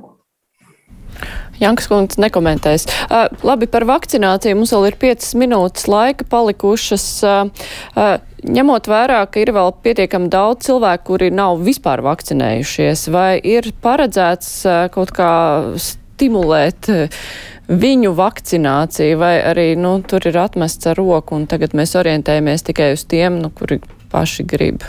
Jankas 1.60 1.88
kungs 1.88 2.18
nekomentēs. 2.20 2.86
Uh, 3.08 3.30
labi, 3.48 3.68
par 3.72 3.86
vakcināciju 3.88 4.58
mums 4.60 4.74
vēl 4.76 4.90
ir 4.90 4.98
5 5.00 5.30
minūtes 5.40 5.88
laika 5.92 6.28
palikušas. 6.32 7.06
Uh, 7.24 7.68
uh, 7.96 8.16
ņemot 8.44 8.90
vērā, 8.92 9.22
ka 9.32 9.40
ir 9.42 9.54
vēl 9.56 9.72
pietiekami 9.86 10.28
daudz 10.34 10.68
cilvēku, 10.68 11.06
kuri 11.14 11.32
nav 11.32 11.64
vispār 11.64 12.04
vakcinējušies, 12.06 13.08
vai 13.16 13.38
ir 13.40 13.72
paredzēts 13.84 14.52
uh, 14.68 14.82
kaut 14.94 15.16
kā 15.16 15.32
stimulēt 15.80 16.92
uh, 16.92 17.24
viņu 17.70 18.14
vakcināciju, 18.18 19.18
vai 19.22 19.36
arī 19.42 19.72
nu, 19.80 19.98
tur 20.06 20.26
ir 20.30 20.38
atmests 20.42 20.92
ar 20.92 21.00
roku, 21.00 21.38
un 21.40 21.48
tagad 21.50 21.74
mēs 21.78 21.96
orientējamies 22.00 22.68
tikai 22.68 22.94
uz 22.98 23.06
tiem, 23.10 23.40
nu, 23.42 23.50
kuri 23.54 23.82
paši 24.12 24.46
grib? 24.48 24.86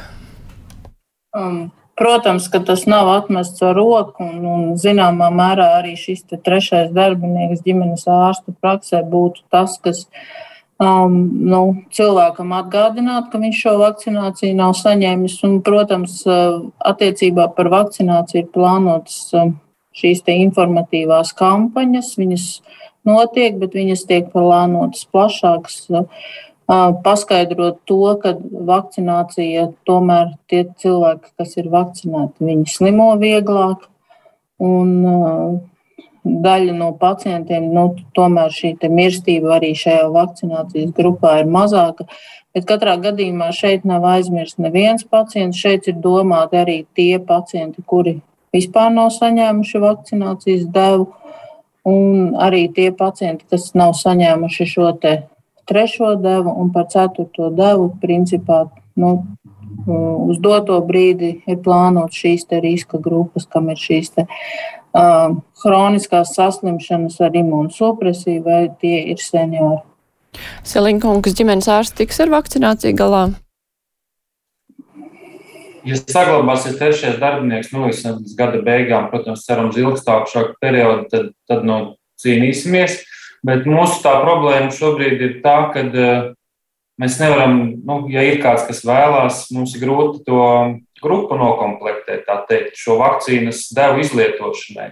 Um, 1.36 1.66
Protams, 1.96 2.50
ka 2.52 2.58
tas 2.60 2.82
nav 2.84 3.08
atmests 3.08 3.62
ar 3.64 3.72
roku, 3.78 4.20
un, 4.20 4.42
un 4.44 4.64
zināmā 4.76 5.30
mērā 5.32 5.70
arī 5.78 5.94
šis 5.96 6.26
trešais 6.44 6.90
darbinieks 6.92 7.62
ģimenes 7.64 8.04
ārsta 8.12 8.52
praksē 8.52 9.00
būtu 9.08 9.46
tas, 9.48 9.78
kas 9.80 10.02
um, 10.76 11.14
nu, 11.48 11.62
cilvēkam 11.96 12.52
atgādinātu, 12.58 13.30
ka 13.32 13.40
viņš 13.40 13.62
šo 13.64 13.74
vakcināciju 13.80 14.58
nav 14.58 14.76
saņēmis. 14.76 15.38
Un, 15.48 15.56
protams, 15.64 16.18
uh, 16.28 16.66
attiecībā 16.92 17.48
par 17.56 17.72
vakcināciju 17.72 18.42
ir 18.42 18.52
plānotas 18.52 19.22
um, 19.32 19.56
šīs 19.96 20.24
informatīvās 20.32 21.32
kampaņas. 21.36 22.14
Viņas 22.20 22.48
notiek, 23.08 23.56
bet 23.60 23.76
viņas 23.76 24.04
tiek 24.08 24.32
plānotas 24.34 25.06
plašākas 25.12 25.86
paskaidrot 26.66 27.78
to, 27.86 28.02
ka 28.22 28.34
vakcinācija 28.42 29.68
tomēr 29.86 30.34
tie 30.50 30.64
cilvēki, 30.82 31.30
kas 31.38 31.54
ir 31.60 31.70
vakcinēti, 31.70 32.42
viņi 32.42 32.66
slimo 32.72 33.12
vieglāk. 33.20 33.86
Un, 34.56 35.60
daļa 36.26 36.74
no 36.76 36.90
pacientiem, 36.98 37.68
nu, 37.74 37.86
tomēr 38.16 38.50
šī 38.54 38.74
mirstība 38.90 39.56
arī 39.56 39.72
šajā 39.78 40.08
vakcinācijas 40.14 40.92
grupā 40.96 41.40
ir 41.42 41.50
mazāka. 41.50 42.06
Bet 42.56 42.66
katrā 42.68 42.96
gadījumā 43.00 43.50
šeit 43.54 43.84
nav 43.84 44.04
aizmirsts 44.08 44.58
neviens 44.58 45.04
pacients. 45.04 45.58
Šeit 45.60 45.86
ir 45.90 45.98
domāti 46.02 46.58
arī 46.58 46.78
tie 46.96 47.18
pacienti, 47.20 47.84
kuri 47.86 48.18
vispār 48.56 48.90
nav 48.94 49.12
saņēmuši 49.14 49.82
vakcinācijas 49.84 50.66
devu, 50.74 51.10
un 51.86 52.34
arī 52.42 52.66
tie 52.74 52.90
pacienti, 52.96 53.46
kas 53.50 53.70
nav 53.78 53.94
saņēmuši 53.98 54.66
šo 54.72 54.90
trešo 55.66 56.14
devu 56.22 56.54
un 56.62 56.72
par 56.74 56.88
ceturto 56.90 57.50
devu, 57.54 57.90
principā, 58.02 58.64
nu, 58.98 59.12
uz 59.86 60.38
doto 60.42 60.78
brīdi 60.86 61.36
ir 61.46 61.60
plānot 61.62 62.14
šīs 62.14 62.46
riska 62.62 62.98
grupas, 63.02 63.46
kam 63.46 63.70
ir 63.70 63.80
šīs 63.80 64.14
te, 64.14 64.26
uh, 64.26 65.36
hroniskās 65.62 66.34
saslimšanas 66.34 67.20
ar 67.20 67.36
imūnsupresiju, 67.36 68.42
vai 68.46 68.62
tie 68.80 69.02
ir 69.12 69.22
seniori. 69.22 69.82
Selinkungs 70.66 71.34
ģimenes 71.36 71.68
ārsts 71.72 71.96
tiks 71.96 72.20
ar 72.20 72.32
vakcināciju 72.34 72.96
galā? 72.96 73.26
Ja 75.86 75.98
saglabāsies 76.00 76.80
trešais 76.80 77.20
darbinieks 77.22 77.70
nu, 77.70 77.84
līdz 77.86 78.32
gada 78.38 78.62
beigām, 78.66 79.06
protams, 79.12 79.44
cerams, 79.46 79.76
ilgstāku 79.78 80.56
periodu, 80.58 81.06
tad, 81.12 81.28
tad 81.46 81.62
nu, 81.66 81.76
cīnīsimies. 82.22 83.04
Bet 83.46 83.68
mūsu 83.70 84.00
tā 84.02 84.16
problēma 84.24 84.72
šobrīd 84.74 85.22
ir 85.22 85.36
tā, 85.44 85.56
ka 85.70 85.84
uh, 85.86 86.26
mēs 86.98 87.20
nevaram, 87.20 87.60
nu, 87.86 88.00
ja 88.10 88.24
ir 88.26 88.40
kāds, 88.42 88.66
kas 88.66 88.82
vēlās, 88.88 89.44
mums 89.54 89.76
ir 89.76 89.84
grūti 89.84 90.24
to 90.26 90.42
grupu 91.02 91.38
nokomplektēt, 91.38 92.24
tā 92.26 92.40
teikt, 92.48 92.74
šo 92.80 92.98
vakcīnas 93.02 93.68
devu 93.76 94.02
izlietošanai. 94.02 94.90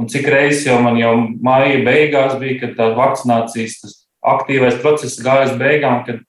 Un 0.00 0.08
cik 0.10 0.26
reizes 0.32 0.66
jau 0.66 0.80
man 0.82 0.96
jau 0.98 1.12
māja 1.44 1.78
beigās 1.84 2.34
bija, 2.40 2.64
kad 2.64 2.76
tā 2.80 2.90
vakcinācijas 2.96 3.78
aktīvais 4.24 4.80
process 4.82 5.20
gājas 5.22 5.52
beigām, 5.60 6.02
kad, 6.08 6.22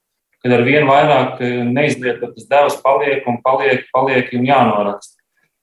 kad 0.44 0.52
ar 0.52 0.62
vien 0.66 0.84
vairāk 0.84 1.38
eh, 1.40 1.62
neizlietotas 1.64 2.44
devas 2.50 2.76
paliek 2.84 3.24
un 3.30 3.40
paliek, 3.44 3.86
paliek 3.94 4.28
un 4.36 4.44
jānoraksta. 4.44 5.16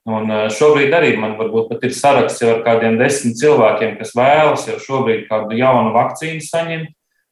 Un 0.10 0.34
eh, 0.34 0.48
šobrīd 0.58 0.96
arī 0.98 1.14
man 1.22 1.38
varbūt 1.38 1.70
pat 1.70 1.86
ir 1.86 1.94
saraksts 1.94 2.42
ar 2.50 2.64
kādiem 2.66 2.98
desmit 2.98 3.38
cilvēkiem, 3.38 4.00
kas 4.00 4.16
vēlas 4.18 4.66
jau 4.72 4.80
šobrīd 4.82 5.28
kādu 5.30 5.60
jaunu 5.60 5.94
vakcīnu 5.94 6.42
saņemt, 6.48 6.90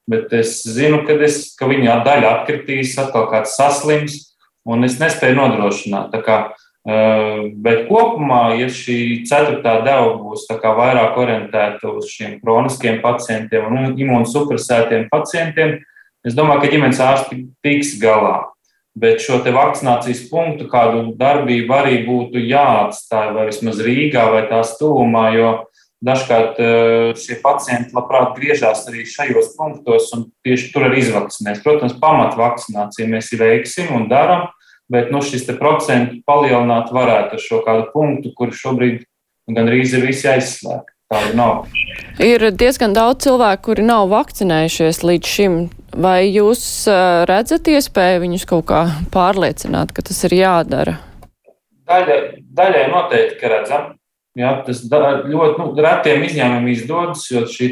bet 0.09 0.33
es 0.37 0.59
zinu, 0.61 1.01
ka, 1.07 1.17
es, 1.25 1.55
ka 1.57 1.65
viņa 1.69 2.03
daļa 2.05 2.35
atkritīs, 2.37 2.93
atkal 3.01 3.25
kāds 3.33 3.57
saslims, 3.57 4.21
un 4.69 4.85
es 4.85 4.99
nespēju 5.01 5.41
nodrošināt. 5.41 6.13
Kā, 6.21 6.37
eh, 6.85 7.49
bet 7.65 7.87
kopumā, 7.89 8.59
ja 8.61 8.69
šī 8.69 9.25
ceturtā 9.25 9.79
deva 9.81 10.13
būs 10.21 10.45
vairāk 10.53 11.17
orientēta 11.17 11.97
uz 11.97 12.13
šiem 12.13 12.37
kroniskiem 12.45 13.01
pacientiem 13.01 13.73
un 13.73 13.97
imunsupresētiem 13.97 15.09
pacientiem, 15.09 15.79
es 16.27 16.37
domāju, 16.37 16.63
ka 16.63 16.71
ģimenes 16.73 17.01
ārsti 17.03 17.43
tiks 17.65 17.95
galā. 18.01 18.49
Bet 18.99 19.21
šo 19.23 19.37
vakcinācijas 19.45 20.25
punktu, 20.31 20.65
kādu 20.67 21.13
darbību 21.19 21.75
arī 21.75 22.01
būtu 22.07 22.41
jāatstāj, 22.41 23.31
vai 23.35 23.45
vismaz 23.51 23.79
Rīgā 23.85 24.25
vai 24.33 24.43
tās 24.49 24.73
tuvumā, 24.79 25.29
jo 25.37 25.51
dažkārt 26.03 26.59
eh, 26.63 27.11
šie 27.19 27.37
pacienti 27.43 27.95
labprāt 27.95 28.35
griežās 28.37 28.85
arī 28.89 29.05
šajos 29.07 29.53
punktos 29.57 30.09
un 30.15 30.29
tieši 30.47 30.71
tur 30.73 30.87
arī 30.87 31.03
izvakcinēs. 31.03 31.63
Protams, 31.63 31.97
pamatvakcināciju 32.01 33.09
mēs 33.11 33.31
veiksim 33.39 33.93
un 33.95 34.07
darām, 34.11 34.47
bet 34.91 35.13
nu, 35.13 35.21
šis 35.23 35.47
procentu 35.59 36.21
palielināt 36.27 36.93
varētu 36.95 37.37
ar 37.37 37.43
šo 37.43 37.63
kādu 37.65 37.89
punktu, 37.93 38.33
kur 38.35 38.55
šobrīd 38.55 39.03
gandrīz 39.53 39.93
ir 39.95 40.07
visi 40.07 40.27
aizslēgti. 40.31 40.98
Tāda 41.09 41.33
nav. 41.33 41.53
Ir 42.21 42.43
diezgan 42.53 42.93
daudz 42.93 43.23
cilvēku, 43.25 43.71
kuri 43.71 43.85
nav 43.87 44.11
vakcinējušies 44.11 44.99
līdz 45.01 45.29
šim. 45.35 45.55
Vai 45.97 46.27
jūs 46.29 46.61
redzat 47.25 47.65
iespēju 47.71 48.19
viņus 48.21 48.45
kaut 48.51 48.67
kā 48.69 48.83
pārliecināt, 49.09 49.89
ka 49.95 50.05
tas 50.05 50.19
ir 50.29 50.35
jādara? 50.37 50.99
Daļa, 51.89 52.19
daļai 52.53 52.83
noteikti, 52.91 53.39
ka 53.41 53.49
redzam. 53.55 53.87
Jā, 54.37 54.53
tas 54.67 54.83
ļoti 54.85 55.57
nu, 55.57 55.71
retiem 55.81 56.27
izņēmumiem 56.27 56.69
izdodas, 56.75 57.25
jo 57.33 57.41
šī 57.49 57.71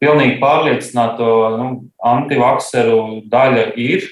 pilnīgi 0.00 0.38
pārliecināto 0.38 1.32
nu, 1.58 1.68
antivakseru 2.06 3.26
daļa 3.34 3.66
ir, 3.82 4.06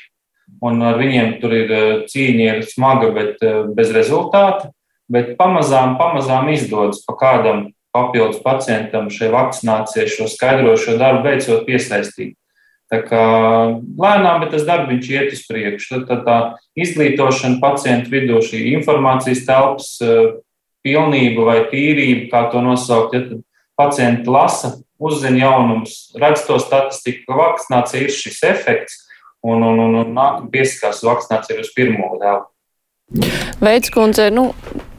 un 0.58 0.82
ar 0.82 0.98
viņiem 0.98 1.36
tur 1.38 1.54
ir 1.54 1.74
cīņa 2.10 2.50
ir 2.50 2.66
smaga, 2.66 3.14
bet 3.14 3.38
bez 3.78 3.94
rezultāta. 3.94 4.72
Bet 5.08 5.36
pamazām, 5.38 5.94
pamazām 5.96 6.50
izdodas 6.52 7.06
pa 7.06 7.14
kādam 7.16 7.68
papildus 7.94 8.42
pacientam 8.44 9.08
šai 9.12 9.30
vakcinācijai 9.32 10.10
šo 10.10 10.28
skaidrošo 10.30 10.98
darbu 11.00 11.24
beidzot 11.26 11.64
piesaistīt. 11.68 12.36
Tā 12.88 13.02
kā 13.04 13.22
lēnām, 14.00 14.40
bet 14.40 14.54
tas 14.54 14.64
darbs 14.64 15.08
iet 15.12 15.34
uz 15.36 15.42
priekšu. 15.44 15.90
Tad, 15.92 16.06
tad 16.08 16.22
tā 16.24 16.36
izglītošana 16.80 17.60
pacientu 17.60 18.14
vidū, 18.14 18.40
šī 18.44 18.62
informācijas 18.78 19.44
telpas 19.48 19.90
eh, 20.00 20.38
pilnība 20.86 21.44
vai 21.50 21.58
tīrība, 21.68 22.30
kā 22.32 22.46
to 22.52 22.64
nosaukt, 22.64 23.16
ja 23.16 23.26
tad 23.26 23.44
pacienti 23.78 24.32
lasa, 24.32 24.78
uzzina 24.98 25.44
jaunumus, 25.44 25.98
redz 26.18 26.46
to 26.48 26.56
statistiku, 26.62 27.28
ka 27.28 27.36
vakcinācija 27.38 28.06
ir 28.06 28.14
šis 28.14 28.40
efekts 28.48 29.02
un, 29.44 29.62
un, 29.62 29.78
un, 29.84 29.98
un 30.00 30.14
nāk 30.16 30.48
piesakās 30.52 31.04
vakcinācija 31.06 31.60
uz 31.60 31.70
pirmo 31.76 32.14
devu. 32.18 32.48
Veids, 33.60 33.92
kundze, 33.92 34.30
nu, 34.34 34.50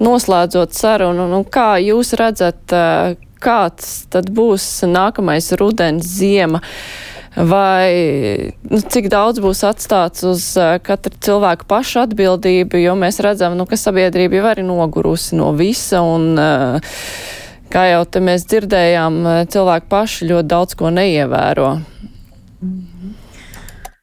noslēdzot 0.03 0.75
sarunu, 0.75 1.27
nu, 1.31 1.43
kā 1.47 1.77
jūs 1.83 2.13
redzat, 2.19 2.73
kāds 3.39 3.91
tad 4.11 4.31
būs 4.35 4.65
nākamais 4.89 5.51
rudens, 5.59 6.07
ziema? 6.19 6.63
Vai 7.35 8.51
nu, 8.67 8.79
cik 8.81 9.07
daudz 9.13 9.39
būs 9.39 9.61
atstāts 9.67 10.25
uz 10.27 10.45
katra 10.83 11.13
cilvēka 11.23 11.67
paša 11.69 12.07
atbildību, 12.07 12.81
jo 12.81 12.95
mēs 12.99 13.21
redzam, 13.23 13.55
nu, 13.55 13.67
ka 13.69 13.77
sabiedrība 13.79 14.39
jau 14.39 14.47
arī 14.49 14.65
nogurusi 14.65 15.37
no 15.39 15.51
visa 15.55 16.01
un, 16.03 16.33
kā 17.69 17.85
jau 17.91 18.01
te 18.09 18.23
mēs 18.25 18.47
dzirdējām, 18.49 19.21
cilvēki 19.53 19.91
paši 19.93 20.31
ļoti 20.33 20.51
daudz 20.55 20.79
ko 20.79 20.91
neievēro. 20.95 21.69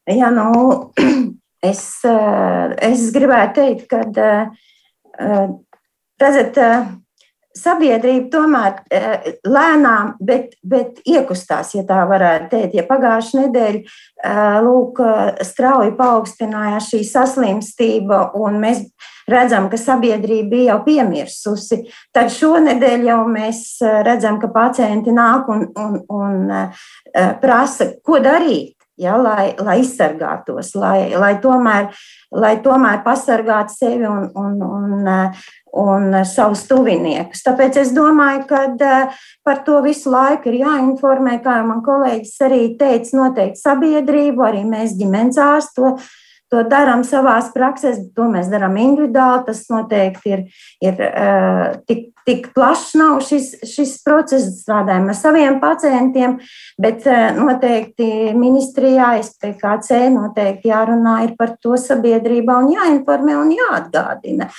Jā, 0.06 0.30
nu, 0.30 0.54
Es, 1.66 1.82
eh, 2.04 2.74
es 2.90 3.08
gribētu 3.14 3.62
teikt, 3.62 3.86
ka 3.90 4.02
eh, 5.16 5.46
redzat, 6.20 6.58
eh, 6.58 6.86
sabiedrība 7.56 8.28
tomēr 8.32 8.74
lēnām, 9.48 10.12
bet, 10.20 10.56
bet 10.60 11.00
iekustās, 11.08 11.72
ja 11.76 11.86
tā 11.88 12.02
varētu 12.08 12.50
teikt. 12.52 12.76
Ja 12.76 12.84
pagājušā 12.84 13.46
nedēļa 13.46 14.60
lūk, 14.66 15.00
strauji 15.46 15.94
paaugstinājās 15.96 16.90
šī 16.92 17.00
saslimstība, 17.08 18.20
un 18.36 18.60
mēs 18.60 18.84
redzam, 19.30 19.70
ka 19.72 19.80
sabiedrība 19.80 20.50
bija 20.52 20.74
jau 20.74 20.78
piemirsusi, 20.84 21.80
tad 22.14 22.28
šonadēļ 22.34 23.08
jau 23.08 23.22
mēs 23.30 23.62
redzam, 24.06 24.36
ka 24.42 24.52
pacienti 24.52 25.16
nāk 25.16 25.48
un, 25.48 25.66
un, 25.80 26.00
un 26.12 26.52
prasa, 27.40 27.94
ko 28.04 28.20
darīt 28.20 28.75
ja, 29.00 29.16
lai, 29.20 29.50
lai 29.60 29.80
izsargātos, 29.82 30.72
lai, 30.78 31.12
lai, 31.16 31.34
tomēr, 31.42 31.90
lai 32.34 32.56
tomēr 32.64 33.02
pasargātu 33.04 33.76
sevi 33.76 34.08
un, 34.08 34.28
un, 34.34 34.58
un, 34.66 35.08
un 35.76 36.18
savus 36.28 36.64
tuviniekus. 36.70 37.44
Tāpēc 37.46 37.80
es 37.84 37.94
domāju, 37.96 38.46
ka 38.48 38.64
par 39.46 39.62
to 39.66 39.80
visu 39.84 40.12
laiku 40.12 40.50
ir 40.52 40.62
jāinformē, 40.64 41.38
kā 41.44 41.60
jau 41.60 41.70
man 41.70 41.82
kolēģis 41.86 42.36
arī 42.48 42.62
teica, 42.80 43.16
noteikti 43.20 43.62
sabiedrību, 43.62 44.46
arī 44.48 44.64
mēs 44.68 44.96
ģimenes 44.98 45.40
ārstu 45.42 45.96
to 46.52 46.62
darām 46.70 47.02
savā 47.06 47.36
praksē, 47.54 47.92
to 48.14 48.28
mēs 48.30 48.50
darām 48.52 48.76
individuāli. 48.78 49.46
Tas 49.48 49.64
noteikti 49.72 50.36
ir, 50.36 50.44
ir 50.84 51.00
uh, 51.08 51.64
tik, 51.88 52.12
tik 52.26 52.50
plašs 52.56 52.94
nav 52.98 53.20
šis, 53.24 53.52
šis 53.66 53.96
process, 54.04 54.60
strādājam 54.62 55.08
ar 55.12 55.18
saviem 55.18 55.58
pacientiem, 55.62 56.38
bet 56.82 57.06
uh, 57.08 57.30
noteikti 57.38 58.32
ministrijā, 58.36 59.14
SPKC 59.22 60.06
noteikti 60.14 60.72
jārunā 60.72 61.18
par 61.38 61.56
to 61.62 61.78
sabiedrībā 61.80 62.60
un 62.62 62.72
jāinformē 62.74 63.36
un 63.40 63.52
jāatgādina. 63.56 64.50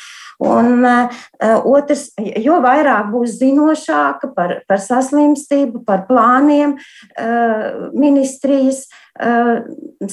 Un 0.44 0.86
uh, 0.86 1.24
otrs, 1.66 2.12
jo 2.44 2.60
vairāk 2.62 3.10
būs 3.14 3.40
zinošāka 3.40 4.32
par, 4.36 4.60
par 4.70 4.82
saslimstību, 4.84 5.84
par 5.88 6.06
plāniem 6.10 6.78
uh, 6.78 7.92
ministrijas, 7.98 8.86
Eh, 9.18 9.62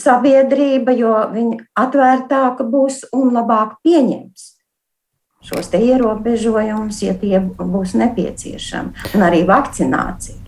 sabiedrība, 0.01 0.95
jo 0.97 1.13
viņa 1.29 1.59
atvērtāka 1.77 2.65
būs 2.65 3.03
un 3.13 3.35
labāk 3.37 3.77
pieņems 3.85 4.54
šos 5.45 5.73
ierobežojumus, 5.77 7.03
ja 7.05 7.15
tie 7.19 7.41
būs 7.41 7.97
nepieciešami, 8.01 9.13
un 9.15 9.29
arī 9.29 9.45
vakcinācija. 9.49 10.45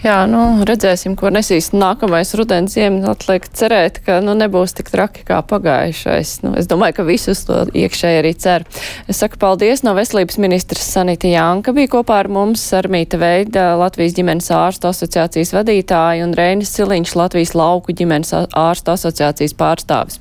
Jā, 0.00 0.22
nu, 0.24 0.62
redzēsim, 0.64 1.12
ko 1.18 1.28
nesīs 1.28 1.74
nākamais 1.76 2.30
rudens 2.38 2.72
ziemas. 2.72 3.04
Atliek 3.10 3.44
cerēt, 3.52 3.98
ka 4.06 4.22
nu, 4.24 4.32
nebūs 4.38 4.72
tik 4.78 4.88
traki 4.88 5.26
kā 5.28 5.42
pagājušais. 5.44 6.38
Nu, 6.46 6.54
es 6.56 6.70
domāju, 6.70 6.96
ka 6.96 7.04
visus 7.04 7.42
to 7.44 7.58
iekšēji 7.76 8.20
arī 8.22 8.30
cer. 8.40 8.64
Es 9.10 9.20
saku 9.20 9.36
paldies 9.42 9.84
no 9.84 9.92
veselības 9.98 10.40
ministras 10.40 10.88
Sanita 10.88 11.28
Janka 11.28 11.74
bija 11.76 11.92
kopā 11.98 12.22
ar 12.22 12.30
mums, 12.32 12.64
Armīta 12.78 13.20
Veida, 13.20 13.74
Latvijas 13.80 14.16
ģimenes 14.16 14.48
ārstu 14.56 14.88
asociācijas 14.88 15.52
vadītāja 15.58 16.24
un 16.24 16.32
Reinis 16.38 16.72
Siliņš, 16.78 17.12
Latvijas 17.20 17.52
lauku 17.58 17.92
ģimenes 17.92 18.32
ārstu 18.56 18.96
asociācijas 18.96 19.56
pārstāvis. 19.60 20.16